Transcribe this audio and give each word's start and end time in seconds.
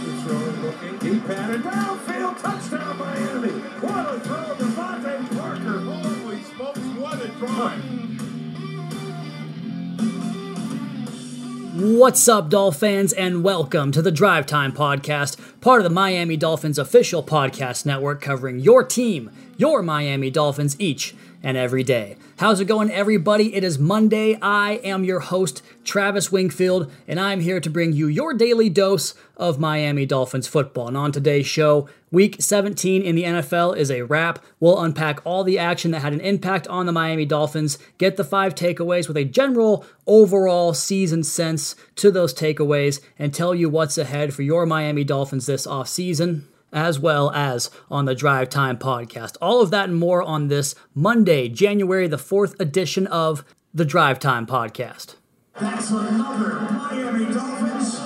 Looking 0.00 0.96
deep 0.96 1.28
at. 1.28 1.60
Downfield 1.60 2.40
touchdown 2.40 2.96
Miami. 2.96 3.50
What 3.50 4.14
a 4.14 4.20
throw. 4.20 4.54
DeVante 4.56 5.38
Parker. 5.38 5.78
Holy 5.80 6.42
smokes, 6.42 6.80
what 6.98 7.20
a 7.22 7.28
drive. 7.28 7.82
What's 11.98 12.26
up, 12.28 12.48
Dolphins, 12.48 13.12
and 13.12 13.44
welcome 13.44 13.92
to 13.92 14.00
the 14.00 14.10
Drive 14.10 14.46
Time 14.46 14.72
Podcast, 14.72 15.36
part 15.60 15.80
of 15.80 15.84
the 15.84 15.90
Miami 15.90 16.38
Dolphins 16.38 16.78
official 16.78 17.22
podcast 17.22 17.84
network 17.84 18.22
covering 18.22 18.58
your 18.58 18.82
team, 18.82 19.30
your 19.60 19.82
Miami 19.82 20.30
Dolphins, 20.30 20.74
each 20.78 21.14
and 21.42 21.54
every 21.54 21.82
day. 21.82 22.16
How's 22.38 22.60
it 22.60 22.64
going, 22.64 22.90
everybody? 22.90 23.54
It 23.54 23.62
is 23.62 23.78
Monday. 23.78 24.38
I 24.40 24.80
am 24.82 25.04
your 25.04 25.20
host, 25.20 25.62
Travis 25.84 26.32
Wingfield, 26.32 26.90
and 27.06 27.20
I'm 27.20 27.40
here 27.40 27.60
to 27.60 27.68
bring 27.68 27.92
you 27.92 28.06
your 28.06 28.32
daily 28.32 28.70
dose 28.70 29.12
of 29.36 29.60
Miami 29.60 30.06
Dolphins 30.06 30.48
football. 30.48 30.88
And 30.88 30.96
on 30.96 31.12
today's 31.12 31.46
show, 31.46 31.90
Week 32.10 32.36
17 32.40 33.02
in 33.02 33.14
the 33.14 33.24
NFL 33.24 33.76
is 33.76 33.90
a 33.90 34.00
wrap. 34.02 34.42
We'll 34.60 34.80
unpack 34.80 35.20
all 35.24 35.44
the 35.44 35.58
action 35.58 35.90
that 35.90 36.00
had 36.00 36.14
an 36.14 36.20
impact 36.20 36.66
on 36.68 36.86
the 36.86 36.92
Miami 36.92 37.26
Dolphins, 37.26 37.76
get 37.98 38.16
the 38.16 38.24
five 38.24 38.54
takeaways 38.54 39.08
with 39.08 39.18
a 39.18 39.24
general 39.24 39.84
overall 40.06 40.72
season 40.72 41.22
sense 41.22 41.76
to 41.96 42.10
those 42.10 42.32
takeaways, 42.32 43.00
and 43.18 43.34
tell 43.34 43.54
you 43.54 43.68
what's 43.68 43.98
ahead 43.98 44.32
for 44.32 44.40
your 44.40 44.64
Miami 44.64 45.04
Dolphins 45.04 45.44
this 45.44 45.66
offseason 45.66 46.44
as 46.72 46.98
well 46.98 47.30
as 47.32 47.70
on 47.90 48.04
the 48.04 48.14
Drive 48.14 48.48
Time 48.48 48.78
podcast. 48.78 49.36
All 49.40 49.60
of 49.60 49.70
that 49.70 49.88
and 49.88 49.98
more 49.98 50.22
on 50.22 50.48
this 50.48 50.74
Monday, 50.94 51.48
January 51.48 52.06
the 52.08 52.16
4th 52.16 52.58
edition 52.60 53.06
of 53.06 53.44
the 53.72 53.84
Drive 53.84 54.18
Time 54.18 54.46
podcast. 54.46 55.14
That's 55.60 55.90
another 55.90 56.60
Miami 56.72 57.32
Dolphins. 57.32 58.00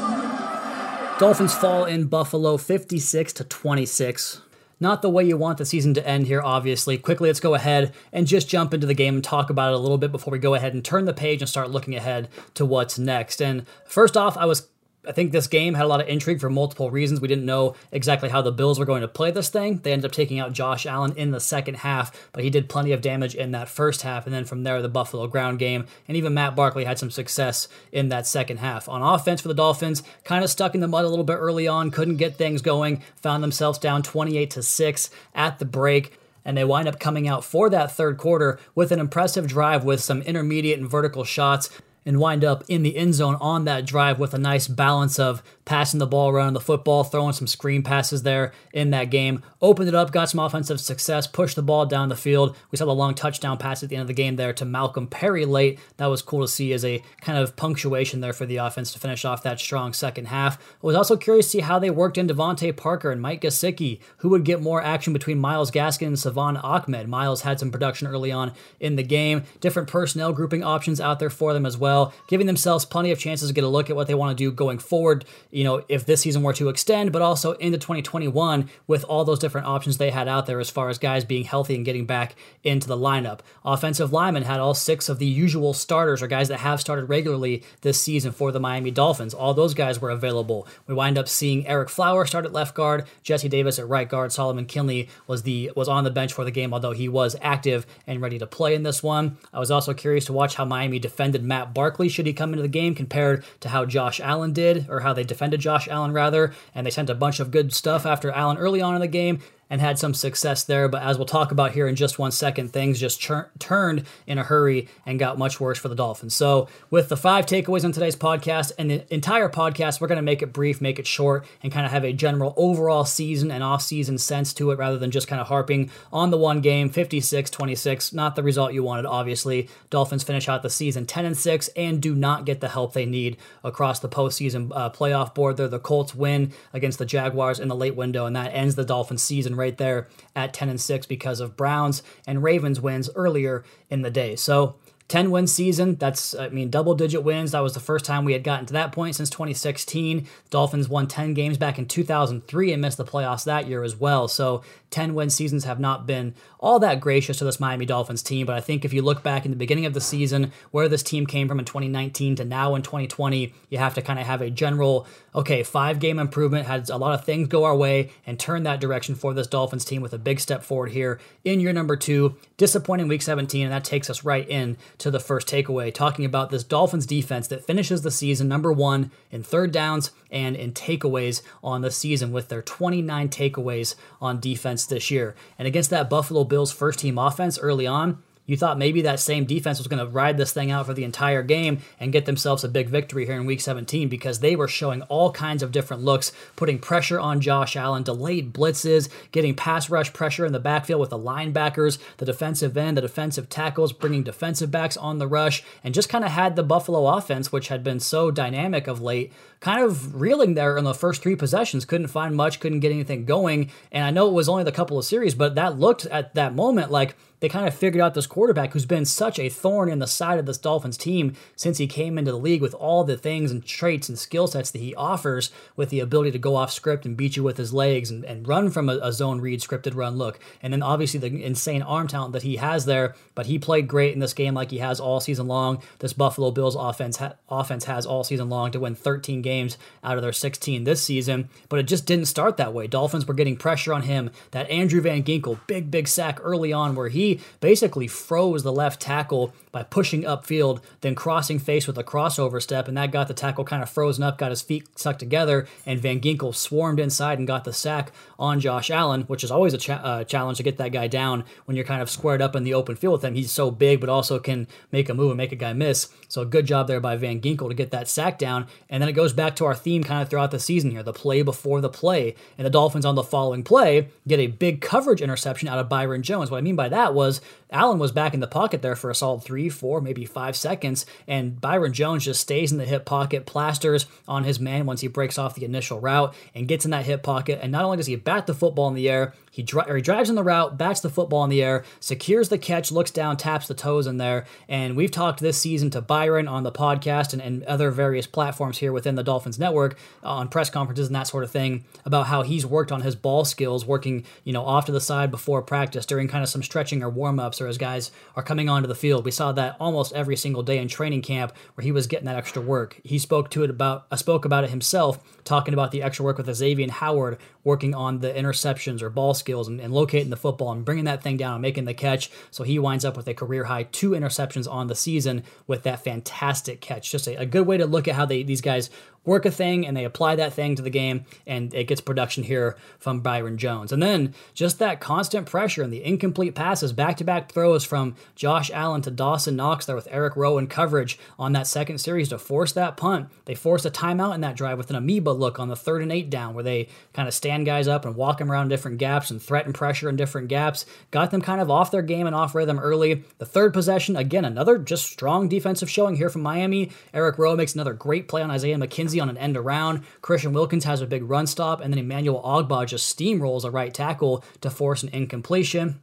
Dolphins 1.19 1.55
fall 1.55 1.85
in 1.85 2.07
Buffalo 2.07 2.57
56 2.57 3.33
to 3.35 3.45
26. 3.45 4.41
Not 4.81 5.03
the 5.03 5.09
way 5.09 5.25
you 5.25 5.37
want 5.37 5.59
the 5.59 5.65
season 5.65 5.95
to 5.95 6.07
end 6.07 6.27
here, 6.27 6.43
obviously. 6.43 6.99
Quickly, 6.99 7.29
let's 7.29 7.41
go 7.41 7.55
ahead 7.55 7.95
and 8.13 8.27
just 8.27 8.49
jump 8.49 8.75
into 8.75 8.87
the 8.87 8.95
game 8.95 9.15
and 9.15 9.25
talk 9.25 9.49
about 9.49 9.73
it 9.73 9.77
a 9.77 9.79
little 9.79 9.99
bit 9.99 10.11
before 10.11 10.33
we 10.33 10.39
go 10.39 10.55
ahead 10.55 10.75
and 10.75 10.85
turn 10.85 11.05
the 11.05 11.15
page 11.15 11.41
and 11.41 11.49
start 11.49 11.71
looking 11.71 11.95
ahead 11.95 12.29
to 12.55 12.67
what's 12.67 12.99
next. 12.99 13.41
And 13.41 13.65
first 13.87 14.17
off, 14.17 14.37
I 14.37 14.47
was 14.47 14.69
I 15.07 15.13
think 15.13 15.33
this 15.33 15.47
game 15.47 15.75
had 15.75 15.85
a 15.85 15.89
lot 15.89 16.01
of 16.01 16.09
intrigue 16.09 16.41
for 16.41 16.51
multiple 16.51 16.91
reasons. 16.91 17.21
We 17.21 17.29
didn't 17.29 17.45
know 17.45 17.75
exactly 17.93 18.29
how 18.29 18.43
the 18.43 18.53
Bills 18.53 18.79
were 18.79 18.85
going 18.85 19.03
to 19.03 19.09
play 19.09 19.31
this 19.31 19.49
thing. 19.49 19.79
They 19.79 19.93
ended 19.93 20.07
up 20.07 20.13
taking 20.13 20.39
out 20.39 20.53
Josh 20.53 20.87
Allen 20.87 21.15
in 21.17 21.31
the 21.31 21.41
second 21.41 21.79
half, 21.79 22.31
but 22.33 22.45
he 22.45 22.51
did 22.51 22.69
plenty 22.69 22.93
of 22.93 23.01
damage 23.01 23.35
in 23.35 23.53
that 23.53 23.69
first 23.69 24.03
half. 24.03 24.27
And 24.27 24.35
then 24.35 24.45
from 24.45 24.63
there, 24.63 24.81
the 24.83 24.89
Buffalo 24.89 25.27
ground 25.27 25.59
game. 25.59 25.87
And 26.09 26.17
even 26.17 26.35
Matt 26.35 26.57
Barkley 26.57 26.85
had 26.85 26.99
some 26.99 27.11
success 27.11 27.69
in 27.93 28.09
that 28.09 28.27
second 28.27 28.59
half. 28.59 28.89
On 28.89 29.03
offense 29.03 29.41
for 29.41 29.49
the 29.49 29.55
Dolphins, 29.55 30.03
kind 30.25 30.45
of 30.45 30.51
stuck 30.51 30.75
in 30.75 30.81
the 30.81 30.89
mud 30.89 31.05
a 31.05 31.09
little 31.09 31.25
bit 31.25 31.35
early 31.37 31.69
on, 31.69 31.91
couldn't 31.91 32.17
get 32.17 32.37
things 32.37 32.63
going, 32.63 33.03
found 33.17 33.43
themselves 33.43 33.79
down 33.79 34.03
28 34.03 34.51
to 34.51 34.63
6 34.63 35.11
at 35.35 35.59
the 35.59 35.65
break 35.65 36.19
and 36.45 36.57
they 36.57 36.65
wind 36.65 36.87
up 36.87 36.99
coming 36.99 37.27
out 37.27 37.45
for 37.45 37.71
that 37.71 37.91
third 37.91 38.19
quarter 38.19 38.59
with 38.75 38.93
an 38.93 39.01
impressive 39.01 39.47
drive 39.47 39.83
with 39.83 40.01
some 40.01 40.21
intermediate 40.23 40.79
and 40.79 40.91
vertical 40.91 41.25
shots 41.25 41.71
and 42.07 42.19
wind 42.19 42.45
up 42.45 42.65
in 42.69 42.83
the 42.83 42.97
end 42.97 43.15
zone 43.15 43.37
on 43.41 43.65
that 43.65 43.87
drive 43.87 44.19
with 44.19 44.35
a 44.35 44.39
nice 44.39 44.69
balance 44.69 45.19
of 45.19 45.43
passing 45.65 45.99
the 45.99 46.07
ball 46.07 46.29
around 46.29 46.55
the 46.55 46.61
football, 46.61 47.05
throwing 47.05 47.33
some 47.33 47.47
screen 47.47 47.83
passes 47.83 48.23
there 48.23 48.53
in 48.73 48.91
that 48.91 49.11
game. 49.11 49.43
Opened 49.63 49.89
it 49.89 49.95
up, 49.95 50.13
got 50.13 50.29
some 50.29 50.41
offensive 50.41 50.81
success, 50.81 51.27
pushed 51.27 51.57
the 51.57 51.63
ball 51.63 51.87
down 51.87 52.09
the 52.09 52.17
field. 52.17 52.57
We 52.71 52.77
saw 52.77 52.85
the 52.85 52.95
long 52.95 53.15
touchdown 53.15 53.57
pass 53.57 53.83
at 53.83 53.89
the 53.89 53.97
end 53.97 54.03
of 54.03 54.09
the 54.09 54.15
game 54.15 54.37
there 54.37 54.53
to 54.53 54.65
Malcolm 54.65 55.07
Perry 55.07 55.45
late. 55.45 55.79
That 55.97 56.07
was 56.07 56.23
cool 56.23 56.43
to 56.43 56.49
see 56.49 56.73
as 56.73 56.85
a 56.85 57.03
kind 57.21 57.39
of 57.39 57.57
punctuation 57.57 58.21
there 58.21 58.33
for 58.33 58.47
the 58.47 58.59
offense 58.59 58.93
to 58.93 58.99
finish 58.99 59.25
off 59.25 59.43
that 59.43 59.59
strong 59.59 59.93
second 59.93 60.27
half. 60.27 60.59
I 60.59 60.87
was 60.87 60.97
also 60.97 61.17
curious 61.17 61.47
to 61.47 61.51
see 61.51 61.61
how 61.61 61.79
they 61.79 61.91
worked 61.91 62.19
in 62.19 62.29
DeVante 62.29 62.77
Parker 62.77 63.11
and 63.11 63.23
Mike 63.23 63.41
Gesicki, 63.41 64.01
who 64.19 64.29
would 64.31 64.45
get 64.45 64.61
more 64.61 64.83
action 64.83 65.13
between 65.13 65.39
Myles 65.39 65.71
Gaskin 65.71 66.09
and 66.09 66.19
Salvon 66.19 66.57
Ahmed. 66.59 67.09
Myles 67.09 67.43
had 67.43 67.59
some 67.59 67.71
production 67.71 68.07
early 68.07 68.31
on 68.31 68.53
in 68.81 68.97
the 68.97 69.03
game. 69.03 69.45
Different 69.61 69.89
personnel 69.89 70.33
grouping 70.33 70.63
options 70.63 71.01
out 71.01 71.19
there 71.19 71.31
for 71.31 71.53
them 71.53 71.65
as 71.65 71.79
well, 71.79 71.94
giving 72.29 72.47
themselves 72.47 72.85
plenty 72.85 73.11
of 73.11 73.19
chances 73.19 73.49
to 73.49 73.55
get 73.55 73.65
a 73.65 73.69
look 73.69 73.91
at 73.91 73.97
what 73.97 74.07
they 74.07 74.15
want 74.15 74.37
to 74.37 74.45
do 74.45 74.51
going 74.51 74.79
forward 74.79 75.25
you 75.55 75.63
know, 75.63 75.85
if 75.89 76.05
this 76.05 76.23
season 76.23 76.43
were 76.43 76.53
to 76.53 76.69
extend, 76.69 77.13
but 77.13 77.23
also 77.23 77.53
into 77.53 77.79
2021 77.79 78.69
with 78.89 79.05
all 79.05 79.25
those 79.25 79.39
different 79.39 79.69
options 79.69 79.99
they 79.99 80.11
had 80.11 80.27
out 80.27 80.47
there 80.47 80.59
as 80.59 80.69
far 80.69 80.89
as 80.89 80.99
guys 80.99 81.25
being 81.25 81.45
healthy 81.45 81.77
and 81.77 81.85
getting 81.85 82.07
back 82.07 82.35
into 82.65 82.89
the 82.89 82.97
lineup. 82.97 83.39
Offensive 83.65 84.13
linemen 84.13 84.43
had 84.43 84.59
all 84.59 84.75
six 84.75 85.09
of 85.09 85.21
the 85.21 85.27
usual 85.27 85.73
starters 85.73 86.23
or 86.23 86.27
guys 86.27 86.49
that 86.49 86.59
have 86.59 86.81
started 86.81 87.05
regularly 87.05 87.63
this 87.83 88.01
season 88.01 88.33
for 88.33 88.51
the 88.51 88.59
Miami 88.59 88.91
Dolphins. 88.91 89.33
All 89.33 89.55
those 89.55 89.75
guys 89.75 90.01
were 90.01 90.11
available. 90.11 90.67
We 90.89 90.95
wind 90.95 91.19
up 91.19 91.29
seeing 91.29 91.65
Ereck 91.65 91.89
Flower 91.89 92.27
start 92.27 92.45
at 92.45 92.53
left 92.53 92.75
guard, 92.75 93.05
Jesse 93.23 93.49
Davis 93.49 93.79
at 93.79 93.89
right 93.89 94.09
guard, 94.09 94.33
Solomon 94.33 94.67
Kindley 94.67 95.09
was 95.29 95.43
the 95.43 95.71
was 95.77 95.89
on 95.89 96.03
the 96.03 96.11
bench 96.11 96.33
for 96.33 96.45
the 96.45 96.51
game, 96.51 96.75
although 96.75 96.93
he 96.93 97.09
was 97.09 97.37
active 97.41 97.87
and 98.07 98.21
ready 98.21 98.39
to 98.39 98.47
play 98.47 98.75
in 98.75 98.83
this 98.83 99.03
one. 99.03 99.37
I 99.53 99.61
was 99.61 99.71
also 99.71 99.95
curious 99.95 100.25
to 100.25 100.33
watch 100.33 100.57
how 100.57 100.65
Miami 100.65 100.99
defended 100.99 101.45
Matt 101.45 101.73
Barkley 101.85 102.09
should 102.09 102.27
he 102.27 102.33
come 102.33 102.51
into 102.51 102.63
the 102.63 102.69
game 102.69 102.95
compared 102.95 103.45
to 103.61 103.69
how 103.69 103.85
Josh 103.85 104.19
Allen 104.19 104.53
did 104.53 104.87
or 104.89 105.01
how 105.01 105.13
they 105.13 105.23
defended 105.23 105.45
defended 105.45 105.61
Josh 105.61 105.89
Allen 105.89 106.13
rather, 106.13 106.55
and 106.75 106.87
they 106.87 106.91
sent 106.91 107.11
a 107.11 107.15
bunch 107.15 107.39
of 107.39 107.51
good 107.51 107.75
stuff 107.75 108.07
after 108.07 108.31
Allen 108.31 108.57
early 108.57 108.81
on 108.81 108.95
in 108.95 109.01
the 109.03 109.07
game 109.07 109.41
and 109.71 109.81
had 109.81 109.99
some 109.99 110.15
success 110.15 110.65
there. 110.65 110.89
But 110.89 111.03
as 111.03 111.19
we'll 111.19 111.27
talk 111.27 111.53
about 111.53 111.73
here 111.73 111.87
in 111.87 111.97
just 111.97 112.19
one 112.19 112.31
second, 112.33 112.73
things 112.73 113.01
just 113.01 113.23
turned 113.59 114.05
in 114.27 114.39
a 114.39 114.43
hurry 114.43 114.89
and 115.07 115.19
got 115.19 115.39
much 115.39 115.61
worse 115.61 115.79
for 115.79 115.89
the 115.89 115.95
Dolphins. 115.95 116.35
So, 116.35 116.69
with 116.91 117.09
the 117.09 117.17
five 117.17 117.47
takeaways 117.47 117.85
on 117.85 117.93
today's 117.93 118.17
podcast 118.17 118.73
and 118.79 118.91
the 118.91 119.15
entire 119.15 119.49
podcast, 119.49 120.01
we're 120.01 120.09
going 120.09 120.17
to 120.17 120.23
make 120.23 120.43
it 120.43 120.53
brief, 120.53 120.81
make 120.81 120.99
it 120.99 121.07
short, 121.07 121.47
and 121.63 121.73
kind 121.73 121.87
of 121.87 121.93
have 121.93 122.05
a 122.05 122.13
general 122.13 122.55
overall 122.57 123.05
season 123.05 123.51
and 123.51 123.63
off-season 123.63 124.19
sense 124.19 124.53
to 124.55 124.71
it 124.71 124.79
rather 124.79 124.99
than 124.99 125.11
just 125.11 125.29
kind 125.29 125.41
of 125.41 125.49
harping 125.49 125.91
on 126.13 126.31
the 126.31 126.39
one 126.39 126.61
game 126.61 126.91
56 126.91 127.51
26. 127.51 128.13
Not 128.13 128.37
the 128.37 128.43
result 128.43 128.73
you 128.73 128.83
wanted, 128.83 129.07
obviously. 129.07 129.69
Dolphins 129.91 130.23
finish 130.23 130.49
out 130.49 130.63
the 130.63 130.71
season 130.71 131.07
10 131.07 131.25
and 131.25 131.37
6 131.37 131.69
and 131.77 132.01
do 132.01 132.15
not 132.15 132.45
get 132.45 132.61
the 132.61 132.69
help 132.69 132.93
they 132.93 133.07
need 133.07 133.37
across 133.63 134.01
the 134.01 134.09
postseason 134.09 134.71
uh, 134.75 134.91
playoff 134.91 135.35
board. 135.35 135.57
There, 135.57 135.69
the 135.69 135.79
Colts 135.79 136.15
win 136.15 136.53
against 136.73 136.99
the 136.99 137.07
Jaguars 137.07 137.61
in 137.61 137.69
the 137.69 137.77
late 137.77 137.97
window, 137.97 138.27
and 138.27 138.37
that 138.37 138.55
ends 138.55 138.75
the 138.75 138.85
Dolphins 138.85 139.23
season 139.23 139.54
right 139.57 139.77
there 139.77 140.09
at 140.35 140.53
10 140.53 140.69
and 140.69 140.81
6 140.81 141.07
because 141.07 141.41
of 141.41 141.57
Browns 141.57 142.03
and 142.27 142.43
Ravens 142.43 142.81
wins 142.81 143.11
earlier 143.15 143.65
in 143.91 144.03
the 144.03 144.11
day. 144.11 144.37
So 144.37 144.77
10 145.09 145.31
win 145.31 145.47
season. 145.47 145.97
That's, 145.97 146.35
I 146.35 146.49
mean, 146.49 146.71
double 146.71 146.95
digit 146.95 147.23
wins. 147.23 147.53
That 147.53 147.61
was 147.61 147.75
the 147.75 147.81
first 147.81 148.05
time 148.05 148.25
we 148.25 148.33
had 148.33 148.43
gotten 148.43 148.67
to 148.67 148.73
that 148.73 148.93
point 148.93 149.15
since 149.15 149.29
2016. 149.29 150.27
Dolphins 150.49 150.89
won 150.89 151.07
10 151.07 151.35
games 151.35 151.59
back 151.59 151.79
in 151.79 151.87
2003 151.87 152.73
and 152.73 152.81
missed 152.81 152.97
the 152.97 153.05
playoffs 153.05 153.45
that 153.45 153.69
year 153.69 153.83
as 153.83 153.97
well. 153.97 154.29
So 154.29 154.63
10 154.91 155.15
win 155.15 155.29
seasons 155.29 155.65
have 155.65 155.79
not 155.79 156.07
been 156.07 156.35
all 156.59 156.79
that 156.79 157.01
gracious 157.01 157.37
to 157.39 157.45
this 157.45 157.61
Miami 157.61 157.85
Dolphins 157.85 158.23
team. 158.23 158.47
But 158.47 158.57
I 158.57 158.61
think 158.61 158.85
if 158.85 158.95
you 158.95 159.03
look 159.03 159.23
back 159.23 159.45
in 159.45 159.51
the 159.51 159.57
beginning 159.57 159.85
of 159.85 159.93
the 159.93 160.01
season, 160.01 160.53
where 160.71 160.89
this 160.89 161.03
team 161.03 161.27
came 161.27 161.49
from 161.49 161.59
in 161.59 161.65
2019 161.67 162.37
to 162.37 162.45
now 162.45 162.75
in 162.75 162.83
2020, 162.83 163.53
you 163.69 163.79
have 163.79 163.95
to 163.95 164.03
kind 164.03 164.19
of 164.19 164.27
have 164.27 164.41
a 164.41 164.49
general, 164.49 165.07
okay, 165.35 165.63
five 165.63 165.99
game 165.99 166.19
improvement, 166.19 166.67
had 166.67 166.89
a 166.89 166.97
lot 166.97 167.13
of 167.13 167.25
things 167.25 167.49
go 167.49 167.65
our 167.65 167.77
way 167.77 168.11
and 168.25 168.41
turn 168.41 168.63
that 168.63 168.81
direction 168.81 169.15
for 169.15 169.35
this 169.35 169.47
Dolphins 169.49 169.85
team 169.85 170.01
with 170.01 170.15
a 170.15 170.19
big 170.19 170.41
step 170.41 170.63
forward 170.63 170.93
here 170.93 171.21
in 171.45 171.61
year 171.61 171.73
number 171.73 171.97
two. 171.97 172.37
Disappointing 172.57 173.09
week 173.09 173.23
17, 173.23 173.65
and 173.65 173.73
that 173.73 173.85
takes 173.85 174.09
us 174.09 174.25
right 174.25 174.49
in 174.49 174.79
to 174.99 175.11
the 175.11 175.21
first 175.21 175.47
takeaway, 175.49 175.93
talking 175.93 176.25
about 176.25 176.51
this 176.51 176.65
Dolphins 176.65 177.07
defense 177.07 177.49
that 177.49 177.65
finishes 177.65 178.03
the 178.03 178.11
season 178.11 178.49
number 178.49 178.73
one 178.73 179.11
in 179.31 179.43
third 179.43 179.73
downs 179.73 180.11
and 180.31 180.57
in 180.57 180.73
takeaways 180.73 181.43
on 181.63 181.83
the 181.83 181.91
season 181.91 182.33
with 182.33 182.49
their 182.49 182.63
29 182.63 183.29
takeaways 183.29 183.95
on 184.21 184.41
defense 184.41 184.87
this 184.87 185.11
year. 185.11 185.35
And 185.59 185.67
against 185.67 185.91
that 185.91 186.11
Buffalo 186.11 186.45
Bills 186.45 186.73
first 186.73 187.01
team 187.01 187.19
offense 187.19 187.59
early 187.59 187.87
on, 187.87 188.23
you 188.47 188.57
thought 188.57 188.79
maybe 188.79 189.03
that 189.03 189.21
same 189.21 189.45
defense 189.45 189.79
was 189.79 189.87
going 189.87 190.05
to 190.05 190.11
ride 190.11 190.37
this 190.37 190.53
thing 190.53 190.71
out 190.71 190.87
for 190.87 190.95
the 190.95 191.05
entire 191.05 191.43
game 191.43 191.79
and 191.99 192.13
get 192.13 192.27
themselves 192.27 192.63
a 192.63 192.69
big 192.69 192.89
victory 192.89 193.25
here 193.25 193.37
in 193.37 193.47
week 193.47 193.61
17 193.61 194.09
because 194.09 194.41
they 194.41 194.55
were 194.55 194.69
showing 194.69 195.03
all 195.03 195.33
kinds 195.33 195.63
of 195.63 195.73
different 195.73 196.03
looks, 196.03 196.33
putting 196.57 196.79
pressure 196.79 197.19
on 197.19 197.41
Josh 197.41 197.77
Allen, 197.77 198.03
delayed 198.03 198.53
blitzes, 198.53 199.09
getting 199.33 199.55
pass 199.55 199.89
rush 199.89 200.13
pressure 200.13 200.45
in 200.45 200.53
the 200.53 200.61
backfield 200.61 201.01
with 201.01 201.11
the 201.11 201.19
linebackers, 201.19 201.99
the 202.19 202.27
defensive 202.27 202.77
end, 202.77 202.97
the 202.97 203.03
defensive 203.03 203.49
tackles, 203.49 203.93
bringing 203.93 204.23
defensive 204.23 204.71
backs 204.71 204.97
on 204.97 205.19
the 205.19 205.27
rush, 205.27 205.63
and 205.83 205.95
just 205.95 206.09
kind 206.09 206.25
of 206.25 206.31
had 206.31 206.57
the 206.57 206.63
Buffalo 206.63 207.07
offense, 207.17 207.51
which 207.51 207.69
had 207.69 207.83
been 207.83 208.01
so 208.01 208.31
dynamic 208.31 208.87
of 208.87 209.01
late, 209.01 209.33
kind 209.61 209.83
of 209.83 210.21
reeling 210.21 210.55
there 210.55 210.77
in 210.77 210.85
the 210.85 210.93
first 210.93 211.23
three 211.23 211.37
possessions. 211.37 211.85
Couldn't 211.87 212.09
find 212.09 212.37
much, 212.37 212.61
couldn't 212.61 212.81
get 212.81 212.93
anything 212.93 213.25
going. 213.25 213.71
And 213.91 214.05
I 214.05 214.11
know 214.11 214.29
it 214.29 214.35
was 214.35 214.49
only 214.49 214.65
the 214.65 214.73
couple 214.73 214.99
of 214.99 215.05
series, 215.05 215.35
but 215.35 215.55
that 215.55 215.79
looked 215.79 216.05
at 216.07 216.35
that 216.35 216.55
moment 216.55 216.91
like 216.91 217.17
they 217.45 217.49
kind 217.51 217.69
of 217.69 217.75
figured 217.75 218.01
out 218.01 218.15
this 218.15 218.27
quarterback 218.27 218.73
who's 218.73 218.87
been 218.87 219.05
such 219.05 219.39
a 219.39 219.51
thorn 219.51 219.91
in 219.91 219.99
the 219.99 220.07
side 220.07 220.39
of 220.39 220.47
this 220.47 220.57
Dolphins 220.57 220.97
team 220.97 221.35
since 221.55 221.77
he 221.77 221.87
came 221.87 222.17
into 222.17 222.31
the 222.31 222.39
league 222.39 222.63
with 222.63 222.73
all 222.73 223.05
the 223.05 223.19
things 223.19 223.51
and 223.51 223.63
traits 223.63 224.09
and 224.09 224.19
skill 224.19 224.47
sets 224.47 224.71
that 224.71 224.79
he 224.79 224.95
offers 224.95 225.51
with 225.77 225.91
the 225.91 226.01
ability 226.01 226.31
to 226.31 226.39
go 226.39 226.57
off 226.57 226.73
script 226.73 227.05
and 227.05 227.19
beat 227.19 227.37
you 227.37 227.43
with 227.43 227.59
his 227.59 227.75
legs 227.75 228.11
and, 228.11 228.25
and 228.25 228.49
run 228.49 228.71
from 228.71 228.89
a, 228.89 228.99
a 229.03 229.13
zone 229.13 229.43
read 229.43 229.61
scripted 229.61 229.95
run 229.95 230.17
look. 230.17 230.41
And 230.63 230.73
then 230.73 230.83
obviously 230.83 231.21
the 231.21 231.45
insane 231.45 231.83
arm 231.83 232.09
talent 232.09 232.33
that 232.33 232.45
he 232.45 232.57
has 232.57 232.87
there, 232.87 233.15
but 233.35 233.45
he 233.45 233.59
played 233.59 233.89
great 233.89 234.15
in 234.15 234.21
this 234.21 234.33
game 234.33 234.55
like 234.55 234.71
he 234.71 234.79
has 234.79 234.99
all 234.99 235.21
season 235.21 235.47
long. 235.47 235.83
This 235.99 236.15
Buffalo 236.15 236.51
Bills 236.51 236.77
offense 236.77 237.19
ha- 237.19 237.35
offense 237.51 237.85
has 237.85 238.07
all 238.07 238.25
season 238.25 238.49
long 238.49 238.71
to 238.71 238.81
win 238.81 238.95
13 238.95 239.43
games 239.43 239.77
out 240.03 240.17
of 240.17 240.23
their 240.23 240.33
16 240.33 240.85
this 240.85 241.03
season, 241.03 241.51
but 241.69 241.79
it 241.79 241.83
just 241.83 242.07
didn't 242.07 242.25
start 242.25 242.57
that 242.57 242.73
way. 242.73 242.87
Dolphins 242.87 243.27
were 243.27 243.35
getting 243.35 243.59
pressure 243.59 243.93
on 243.93 244.05
him. 244.05 244.31
That 244.53 244.71
Andrew 244.71 245.03
Van 245.03 245.23
Ginkel 245.23 245.61
big 245.67 245.91
big 245.91 246.09
sack 246.09 246.39
early 246.43 246.73
on 246.73 246.95
where 246.95 247.11
he 247.11 247.34
basically 247.61 248.07
froze 248.07 248.63
the 248.63 248.73
left 248.73 249.01
tackle 249.01 249.53
by 249.75 249.83
pushing 249.83 250.23
upfield, 250.23 250.81
then 251.01 251.17
crossing 251.17 251.59
face 251.59 251.89
with 251.89 251.99
a 251.99 252.05
crossover 252.05 252.63
step, 252.63 252.87
and 252.87 252.97
that 252.97 253.11
got 253.11 253.27
the 253.27 253.35
tackle 253.35 253.65
kind 253.65 253.83
of 253.83 253.91
frozen 253.91 254.23
up, 254.23 254.39
got 254.39 254.53
his 254.53 254.63
feet 254.63 254.87
stuck 254.97 255.19
together, 255.19 255.67
and 255.85 255.99
Van 255.99 256.21
Ginkel 256.21 256.55
swarmed 256.55 257.01
inside 257.01 257.39
and 257.39 257.47
got 257.49 257.65
the 257.65 257.73
sack 257.73 258.13
on 258.39 258.61
Josh 258.61 258.89
Allen, 258.89 259.23
which 259.23 259.43
is 259.43 259.51
always 259.51 259.75
a 259.75 259.79
cha- 259.79 259.95
uh, 259.95 260.23
challenge 260.23 260.59
to 260.59 260.63
get 260.63 260.77
that 260.77 260.93
guy 260.93 261.09
down 261.09 261.45
when 261.65 261.77
you're 261.77 261.85
kind 261.85 262.01
of 262.01 262.09
squared 262.09 262.41
up 262.41 262.55
in 262.55 262.63
the 262.63 262.73
open 262.73 262.95
field 262.95 263.15
with 263.15 263.25
him. 263.25 263.35
He's 263.35 263.51
so 263.51 263.73
big, 263.73 263.99
but 263.99 264.09
also 264.09 264.39
can 264.39 264.69
make 264.93 265.09
a 265.09 265.15
move 265.15 265.33
and 265.33 265.37
make 265.39 265.51
a 265.51 265.57
guy 265.57 265.73
miss. 265.73 266.09
So 266.29 266.45
good 266.45 266.67
job 266.67 266.87
there 266.87 267.01
by 267.01 267.17
Van 267.17 267.41
Ginkel 267.41 267.69
to 267.69 267.75
get 267.75 267.91
that 267.91 268.09
sack 268.09 268.39
down. 268.39 268.69
And 268.89 269.03
then 269.03 269.09
it 269.09 269.15
goes 269.15 269.33
back 269.33 269.57
to 269.57 269.65
our 269.65 269.75
theme 269.75 270.05
kind 270.05 270.23
of 270.23 270.29
throughout 270.29 270.53
the 270.53 270.61
season 270.61 270.93
here 270.93 271.03
the 271.03 271.13
play 271.13 271.43
before 271.43 271.81
the 271.81 271.89
play. 271.89 272.37
And 272.57 272.65
the 272.65 272.71
Dolphins 272.71 273.05
on 273.05 273.17
the 273.17 273.25
following 273.25 273.65
play 273.65 274.09
get 274.29 274.39
a 274.39 274.47
big 274.47 274.81
coverage 274.81 275.21
interception 275.21 275.69
out 275.69 275.79
of 275.79 275.89
Byron 275.89 276.23
Jones. 276.23 276.51
What 276.51 276.59
I 276.59 276.61
mean 276.61 276.77
by 276.77 276.89
that 276.91 277.13
was 277.13 277.41
Allen 277.71 277.99
was 277.99 278.13
back 278.13 278.35
in 278.35 278.41
the 278.41 278.47
pocket 278.47 278.83
there 278.83 278.95
for 278.95 279.11
a 279.11 279.15
solid 279.15 279.43
three, 279.43 279.64
four, 279.69 280.01
maybe 280.01 280.25
five 280.25 280.57
seconds, 280.57 281.07
and 281.27 281.61
Byron 281.61 281.93
Jones 281.93 282.25
just 282.25 282.41
stays 282.41 282.73
in 282.73 282.79
the 282.79 282.85
hip 282.85 283.05
pocket, 283.05 283.47
plasters 283.47 284.07
on 284.27 284.45
his 284.45 284.61
man 284.61 284.87
once 284.87 285.01
he 285.01 285.09
breaks 285.09 285.39
off 285.39 285.55
the 285.55 285.65
initial 285.65 286.01
route 286.01 286.35
and 286.55 286.69
gets 286.69 286.85
in 286.85 286.91
that 286.91 287.07
hip 287.07 287.23
pocket. 287.23 287.59
And 287.63 287.73
not 287.73 287.85
only 287.85 287.97
does 287.97 288.07
he 288.07 288.17
bat 288.17 288.47
the 288.47 288.55
football 288.55 288.89
in 288.89 288.95
the 288.95 289.09
air, 289.09 289.35
he, 289.55 289.63
dri- 289.63 289.85
he 289.87 290.01
drives 290.01 290.29
in 290.29 290.35
the 290.35 290.43
route, 290.43 290.77
bats 290.77 290.99
the 290.99 291.09
football 291.09 291.45
in 291.45 291.51
the 291.51 291.63
air, 291.63 291.85
secures 292.01 292.49
the 292.49 292.59
catch, 292.59 292.91
looks 292.91 293.13
down, 293.13 293.37
taps 293.37 293.69
the 293.69 293.75
toes 293.75 294.09
in 294.09 294.17
there. 294.17 294.47
And 294.69 294.97
we've 294.97 295.13
talked 295.13 295.39
this 295.39 295.61
season 295.61 295.91
to 295.91 296.01
Byron 296.01 296.49
on 296.49 296.65
the 296.65 296.73
podcast 296.73 297.33
and, 297.33 297.41
and 297.41 297.63
other 297.65 297.93
various 297.93 298.27
platforms 298.27 298.79
here 298.79 298.93
within 298.93 299.15
the 299.15 299.23
Dolphins 299.23 299.57
network 299.57 299.97
uh, 300.25 300.29
on 300.29 300.49
press 300.49 300.71
conferences 300.71 301.07
and 301.07 301.15
that 301.15 301.29
sort 301.29 301.45
of 301.45 301.53
thing 301.53 301.85
about 302.05 302.27
how 302.27 302.43
he's 302.43 302.67
worked 302.67 302.91
on 302.91 303.03
his 303.03 303.15
ball 303.15 303.45
skills, 303.45 303.87
working, 303.87 304.25
you 304.43 304.53
know, 304.53 304.65
off 304.65 304.87
to 304.87 304.93
the 304.93 305.01
side 305.01 305.31
before 305.31 305.63
practice 305.63 306.05
during 306.05 306.27
kind 306.27 306.43
of 306.43 306.49
some 306.49 306.63
stretching 306.63 307.05
or 307.05 307.09
warm 307.09 307.39
ups 307.39 307.61
or 307.61 307.69
as 307.69 307.79
guys 307.79 308.11
are 308.35 308.43
coming 308.43 308.69
onto 308.69 308.89
the 308.89 308.95
field. 308.97 309.25
We 309.25 309.31
saw 309.31 309.53
that 309.55 309.77
almost 309.81 310.13
every 310.13 310.37
single 310.37 310.63
day 310.63 310.79
in 310.79 310.89
training 310.89 311.23
camp 311.23 311.53
where 311.75 311.83
he 311.83 311.93
was 311.93 312.07
getting 312.07 312.27
that 312.27 312.37
extra 312.37 312.63
work. 312.63 313.01
He 313.05 313.19
spoke 313.19 313.51
to 313.51 313.65
it 313.65 313.71
about, 313.71 314.07
uh, 314.11 314.17
spoke 314.17 314.45
about 314.45 314.65
it 314.65 314.71
himself, 314.71 315.19
talking 315.45 315.75
about 315.75 315.91
the 315.91 316.03
extra 316.03 316.25
work 316.25 316.39
with 316.39 316.55
Xavier 316.55 316.91
Howard 316.91 317.39
working 317.63 317.95
on 317.95 318.21
the 318.21 318.33
interceptions 318.33 319.01
or 319.01 319.11
ball 319.11 319.35
skills 319.35 319.69
and, 319.69 319.81
and, 319.81 319.93
locating 319.93 320.31
the 320.31 320.37
football 320.37 320.73
and 320.73 320.85
bringing 320.85 321.07
that 321.07 321.23
thing 321.23 321.37
down 321.37 321.55
and 321.55 321.63
making 321.63 321.85
the 321.85 321.95
catch. 321.95 322.31
So 322.51 322.63
he 322.63 322.79
winds 322.79 323.05
up 323.05 323.17
with 323.17 323.27
a 323.27 323.35
career 323.35 323.65
high 323.65 323.85
two 323.85 324.11
interceptions 324.11 324.71
on 324.71 324.87
the 324.87 324.95
season 324.95 325.45
with 325.67 325.85
that 325.85 326.05
fantastic 326.05 326.81
catch. 326.81 327.11
Just 327.11 327.27
a, 327.27 327.37
a 327.41 327.47
good 327.47 327.67
way 327.67 327.79
to 327.79 327.87
look 327.87 328.07
at 328.07 328.15
how 328.15 328.27
they 328.27 328.43
these 328.43 328.61
guys 328.61 328.91
work 329.25 329.47
a 329.47 329.51
thing 329.51 329.87
and 329.87 329.97
they 329.97 330.05
apply 330.05 330.37
that 330.37 330.53
thing 330.53 330.75
to 330.77 330.83
the 330.83 330.91
game 330.91 331.25
and 331.47 331.73
it 331.75 331.85
gets 331.85 332.01
production 332.01 332.45
here 332.45 332.77
from 332.99 333.21
Byron 333.21 333.59
Jones. 333.59 333.93
And 333.93 334.03
then 334.03 334.35
just 334.55 334.79
that 334.79 335.01
constant 335.01 335.47
pressure 335.47 335.83
and 335.83 335.93
the 335.93 336.05
incomplete 336.05 336.55
passes, 336.55 336.93
back 336.93 337.17
to 337.19 337.25
back 337.25 337.53
throws 337.53 337.85
from 337.85 338.17
Josh 338.35 338.71
Allen 338.73 339.03
to 339.03 339.11
Dawson 339.11 339.57
Knox 339.57 339.87
there 339.87 339.97
with 339.97 340.09
Eric 340.11 340.37
Rowe 340.37 340.59
in 340.59 340.67
coverage 340.67 341.19
on 341.39 341.53
that 341.53 341.67
second 341.67 341.99
series 341.99 342.29
to 342.29 342.39
force 342.39 342.73
that 342.73 342.97
punt. 342.97 343.29
They 343.45 343.55
forced 343.55 343.87
a 343.87 343.91
timeout 343.91 344.35
in 344.35 344.41
that 344.43 344.57
drive 344.57 344.79
with 344.79 344.91
an 344.91 344.97
amoeba 344.97 345.31
look 345.31 345.59
on 345.59 345.69
the 345.69 345.77
third 345.77 346.03
and 346.03 346.13
eight 346.13 346.31
down 346.31 346.55
where 346.55 346.65
they 346.65 346.89
kind 347.13 347.29
of 347.29 347.35
stand 347.35 347.67
guys 347.67 347.89
up 347.89 348.05
and 348.05 348.17
walk 348.17 348.39
them 348.39 348.51
around 348.51 348.69
different 348.69 348.99
gaps 348.99 349.31
and 349.31 349.41
threaten 349.41 349.73
pressure 349.73 350.09
in 350.09 350.17
different 350.17 350.49
gaps. 350.49 350.87
Got 351.11 351.31
them 351.31 351.41
kind 351.41 351.61
of 351.61 351.71
off 351.71 351.91
their 351.91 352.03
game 352.03 352.27
and 352.27 352.35
off 352.35 352.55
rhythm 352.55 352.79
early. 352.79 353.25
The 353.39 353.47
third 353.47 353.73
possession, 353.73 354.17
again, 354.17 354.45
another 354.45 354.79
just 354.79 355.07
strong 355.11 355.49
defensive 355.49 355.91
showing 355.91 356.17
here 356.17 356.29
from 356.29 356.43
Miami. 356.43 356.91
Eric 357.13 357.39
Rowe 357.39 357.57
makes 357.57 357.75
another 357.75 357.93
great 357.93 358.29
play 358.29 358.43
on 358.43 358.51
Isaiah 358.51 358.77
McKenzie 358.77 359.14
on 359.21 359.29
an 359.29 359.39
end 359.39 359.57
around. 359.57 360.03
Christian 360.23 360.53
Wilkins 360.53 360.85
has 360.85 361.01
a 361.01 361.07
big 361.07 361.29
run 361.29 361.47
stop, 361.47 361.81
and 361.81 361.93
then 361.93 361.99
Emmanuel 361.99 362.43
Ogbah 362.43 362.87
just 362.87 363.19
steamrolls 363.19 363.65
a 363.65 363.71
right 363.71 363.93
tackle 363.93 364.45
to 364.61 364.71
force 364.71 365.03
an 365.03 365.09
incompletion. 365.11 366.01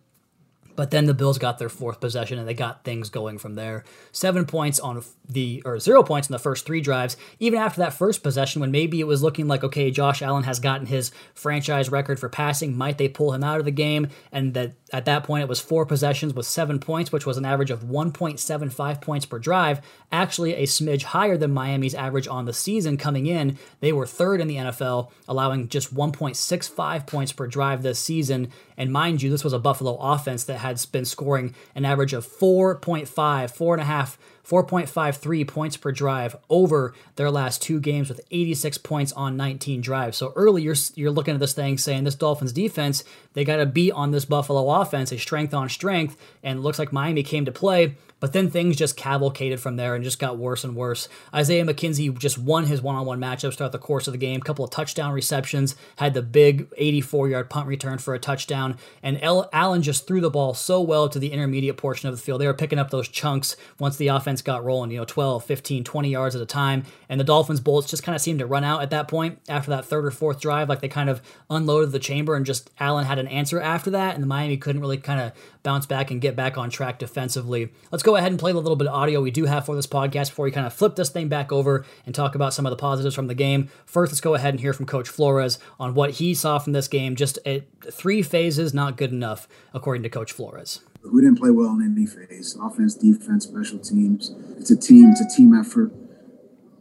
But 0.75 0.91
then 0.91 1.06
the 1.06 1.13
Bills 1.13 1.38
got 1.38 1.59
their 1.59 1.69
fourth 1.69 2.00
possession 2.00 2.39
and 2.39 2.47
they 2.47 2.53
got 2.53 2.83
things 2.83 3.09
going 3.09 3.38
from 3.38 3.56
there. 3.56 3.83
Seven 4.12 4.45
points 4.45 4.79
on 4.79 5.03
the, 5.27 5.62
or 5.65 5.79
zero 5.79 6.03
points 6.03 6.29
in 6.29 6.33
the 6.33 6.39
first 6.39 6.65
three 6.65 6.81
drives. 6.81 7.18
Even 7.39 7.59
after 7.59 7.79
that 7.79 7.94
first 7.94 8.23
possession, 8.23 8.62
when 8.62 8.71
maybe 8.71 9.00
it 9.00 9.07
was 9.07 9.23
looking 9.23 9.47
like, 9.47 9.63
okay, 9.63 9.91
Josh 9.91 10.21
Allen 10.21 10.44
has 10.44 10.59
gotten 10.59 10.88
his 10.88 11.12
franchise 11.33 11.89
record 11.89 12.19
for 12.19 12.29
passing, 12.29 12.77
might 12.77 12.97
they 12.97 13.07
pull 13.07 13.33
him 13.33 13.44
out 13.44 13.59
of 13.59 13.65
the 13.65 13.71
game? 13.71 14.07
And 14.31 14.53
that 14.53 14.73
at 14.94 15.06
that 15.06 15.23
point 15.23 15.44
it 15.44 15.50
was 15.50 15.59
four 15.59 15.85
possessions 15.85 16.33
with 16.33 16.45
seven 16.45 16.79
points, 16.79 17.12
which 17.12 17.25
was 17.25 17.38
an 17.38 17.45
average 17.45 17.71
of 17.71 17.83
1.75 17.83 19.01
points 19.01 19.25
per 19.25 19.39
drive. 19.39 19.81
Actually, 20.12 20.56
a 20.56 20.63
smidge 20.63 21.03
higher 21.03 21.38
than 21.38 21.53
Miami's 21.53 21.95
average 21.95 22.27
on 22.27 22.45
the 22.45 22.53
season 22.53 22.97
coming 22.97 23.25
in. 23.25 23.57
They 23.79 23.94
were 23.94 24.06
third 24.06 24.41
in 24.41 24.47
the 24.47 24.57
NFL, 24.57 25.12
allowing 25.27 25.69
just 25.69 25.94
1.65 25.94 27.07
points 27.07 27.31
per 27.31 27.47
drive 27.47 27.81
this 27.83 28.00
season. 28.00 28.51
And 28.81 28.92
mind 28.92 29.22
you, 29.22 29.30
this 29.30 29.44
was 29.44 29.54
a 29.54 29.60
Buffalo 29.60 29.95
offense 29.98 30.45
that 30.45 30.57
had 30.57 30.83
been 30.92 31.06
scoring 31.06 31.54
an 31.75 31.86
average 31.86 32.13
of 32.13 32.25
4.5, 32.25 33.51
four 33.51 33.75
and 33.75 33.81
a 33.81 33.86
half 33.86 34.18
4.53 34.44 35.48
points 35.48 35.78
per 35.78 35.92
drive 35.92 36.36
over 36.50 36.95
their 37.16 37.30
last 37.30 37.62
two 37.62 37.80
games 37.80 38.10
with 38.10 38.19
86 38.31 38.80
points 38.80 39.12
on 39.12 39.38
19 39.38 39.81
drives. 39.81 40.18
So 40.18 40.33
early 40.36 40.63
you're 40.63 40.75
you're 40.95 41.12
looking 41.12 41.36
at 41.36 41.39
this 41.39 41.54
thing 41.54 41.78
saying 41.78 42.06
this 42.06 42.16
Dolphins 42.16 42.54
defense, 42.54 43.04
they 43.33 43.45
got 43.45 43.57
to 43.57 43.68
beat 43.68 43.92
on 43.92 44.10
this 44.10 44.25
Buffalo 44.25 44.68
offense, 44.81 45.12
a 45.12 45.19
strength 45.19 45.54
on 45.54 45.69
strength, 45.69 46.18
and 46.42 46.63
looks 46.63 46.80
like 46.80 46.92
Miami 46.92 47.22
came 47.22 47.45
to 47.45 47.51
play. 47.51 47.95
But 48.21 48.31
then 48.31 48.50
things 48.50 48.77
just 48.77 48.95
cavalcaded 48.95 49.59
from 49.59 49.75
there 49.75 49.95
and 49.95 50.03
just 50.03 50.19
got 50.19 50.38
worse 50.38 50.63
and 50.63 50.75
worse. 50.75 51.09
Isaiah 51.33 51.65
McKenzie 51.65 52.18
just 52.18 52.38
won 52.38 52.68
his 52.68 52.81
one 52.81 52.95
on 52.95 53.06
one 53.06 53.19
matchups 53.19 53.56
throughout 53.57 53.73
the 53.73 53.79
course 53.79 54.07
of 54.07 54.13
the 54.13 54.18
game. 54.18 54.39
Couple 54.39 54.63
of 54.63 54.71
touchdown 54.71 55.12
receptions, 55.12 55.75
had 55.97 56.13
the 56.13 56.21
big 56.21 56.69
84 56.77 57.29
yard 57.29 57.50
punt 57.50 57.68
return 57.68 57.97
for 57.97 58.13
a 58.13 58.19
touchdown. 58.19 58.77
And 59.03 59.19
El- 59.21 59.50
Allen 59.51 59.81
just 59.81 60.07
threw 60.07 60.21
the 60.21 60.29
ball 60.29 60.53
so 60.53 60.79
well 60.79 61.09
to 61.09 61.19
the 61.19 61.31
intermediate 61.31 61.77
portion 61.77 62.07
of 62.07 62.15
the 62.15 62.21
field. 62.21 62.39
They 62.39 62.47
were 62.47 62.53
picking 62.53 62.79
up 62.79 62.91
those 62.91 63.07
chunks 63.07 63.57
once 63.79 63.97
the 63.97 64.09
offense 64.09 64.41
got 64.41 64.63
rolling, 64.63 64.91
you 64.91 64.97
know, 64.97 65.06
12, 65.06 65.44
15, 65.44 65.83
20 65.83 66.09
yards 66.09 66.35
at 66.35 66.41
a 66.41 66.45
time. 66.45 66.83
And 67.09 67.19
the 67.19 67.25
Dolphins' 67.25 67.59
bullets 67.59 67.89
just 67.89 68.03
kind 68.03 68.15
of 68.15 68.21
seemed 68.21 68.39
to 68.39 68.45
run 68.45 68.63
out 68.63 68.83
at 68.83 68.91
that 68.91 69.07
point 69.07 69.39
after 69.50 69.71
that 69.71 69.85
third 69.85 70.06
or 70.06 70.12
fourth 70.12 70.39
drive. 70.39 70.69
Like 70.69 70.81
they 70.81 70.88
kind 70.88 71.09
of 71.09 71.21
unloaded 71.50 71.91
the 71.91 72.00
chamber 72.00 72.35
and 72.35 72.45
just 72.45 72.69
Allen 72.79 73.06
had 73.06 73.17
an 73.17 73.27
answer 73.27 73.59
after 73.59 73.89
that. 73.91 74.13
And 74.13 74.21
the 74.21 74.27
Miami 74.27 74.57
couldn't 74.57 74.81
really 74.81 74.97
kind 74.97 75.19
of 75.19 75.31
bounce 75.63 75.85
back 75.85 76.12
and 76.12 76.21
get 76.21 76.35
back 76.35 76.57
on 76.57 76.69
track 76.69 77.00
defensively. 77.00 77.71
Let's 77.91 78.03
go 78.03 78.11
ahead 78.16 78.31
and 78.31 78.40
play 78.40 78.52
a 78.52 78.56
little 78.56 78.75
bit 78.75 78.88
of 78.88 78.94
audio 78.94 79.22
we 79.22 79.31
do 79.31 79.46
have 79.46 79.66
for 79.66 79.75
this 79.75 79.88
podcast 79.88 80.30
before 80.30 80.46
we 80.46 80.52
kind 80.52 80.68
of 80.68 80.74
flip 80.74 80.96
this 80.96 81.10
thing 81.10 81.28
back 81.28 81.52
over 81.52 81.86
and 82.06 82.13
talk 82.13 82.36
about 82.36 82.54
some 82.54 82.66
of 82.66 82.69
the 82.69 82.75
positives 82.75 83.16
from 83.16 83.28
the 83.28 83.36
game. 83.36 83.69
First, 83.86 84.12
let's 84.12 84.22
go 84.22 84.36
ahead 84.36 84.54
and 84.54 84.60
hear 84.60 84.74
from 84.74 84.86
Coach 84.86 85.10
Flores 85.10 85.60
on 85.80 85.94
what 85.94 86.12
he 86.12 86.34
saw 86.34 86.60
from 86.60 86.74
this 86.74 86.88
game. 86.88 87.15
Just 87.15 87.39
a, 87.46 87.63
three 87.89 88.22
phases, 88.22 88.74
not 88.74 88.98
good 88.98 89.12
enough, 89.12 89.48
according 89.74 90.03
to 90.03 90.10
Coach 90.10 90.32
Flores. 90.32 90.82
We 91.03 91.22
didn't 91.22 91.39
play 91.39 91.50
well 91.50 91.72
in 91.72 91.82
any 91.82 92.06
phase 92.06 92.56
offense, 92.62 92.96
defense, 92.96 93.46
special 93.46 93.80
teams. 93.80 94.36
It's 94.58 94.70
a 94.70 94.77
team, 94.77 95.10
it's 95.12 95.22
a 95.22 95.36
team 95.36 95.53
effort. 95.53 95.91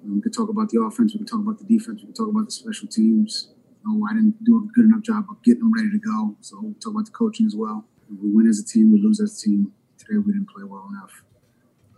We 0.05 0.21
could 0.21 0.35
talk 0.35 0.49
about 0.49 0.69
the 0.71 0.81
offense, 0.81 1.15
we 1.15 1.19
could 1.19 1.29
talk 1.29 1.41
about 1.41 1.59
the 1.59 1.65
defense, 1.65 2.01
we 2.01 2.07
could 2.07 2.17
talk 2.17 2.29
about 2.29 2.47
the 2.47 2.51
special 2.51 2.89
teams. 2.89 3.53
You 3.85 3.99
know, 3.99 4.07
I 4.11 4.15
didn't 4.15 4.45
do 4.45 4.59
a 4.59 4.73
good 4.75 4.85
enough 4.85 5.03
job 5.03 5.25
of 5.31 5.43
getting 5.43 5.61
them 5.61 5.73
ready 5.73 5.91
to 5.91 5.99
go. 5.99 6.37
So 6.41 6.59
we'll 6.61 6.75
talk 6.75 6.93
about 6.93 7.07
the 7.07 7.13
coaching 7.13 7.47
as 7.47 7.57
well. 7.57 7.87
We 8.11 8.31
win 8.31 8.49
as 8.49 8.59
a 8.59 8.65
team, 8.65 8.93
we 8.93 9.01
lose 9.01 9.21
as 9.21 9.41
a 9.41 9.49
team. 9.49 9.73
We 10.19 10.33
didn't 10.33 10.51
play 10.51 10.65
well 10.65 10.89
enough 10.91 11.23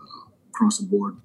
uh, 0.01 0.31
across 0.51 0.79
the 0.79 0.87
board. 0.87 1.17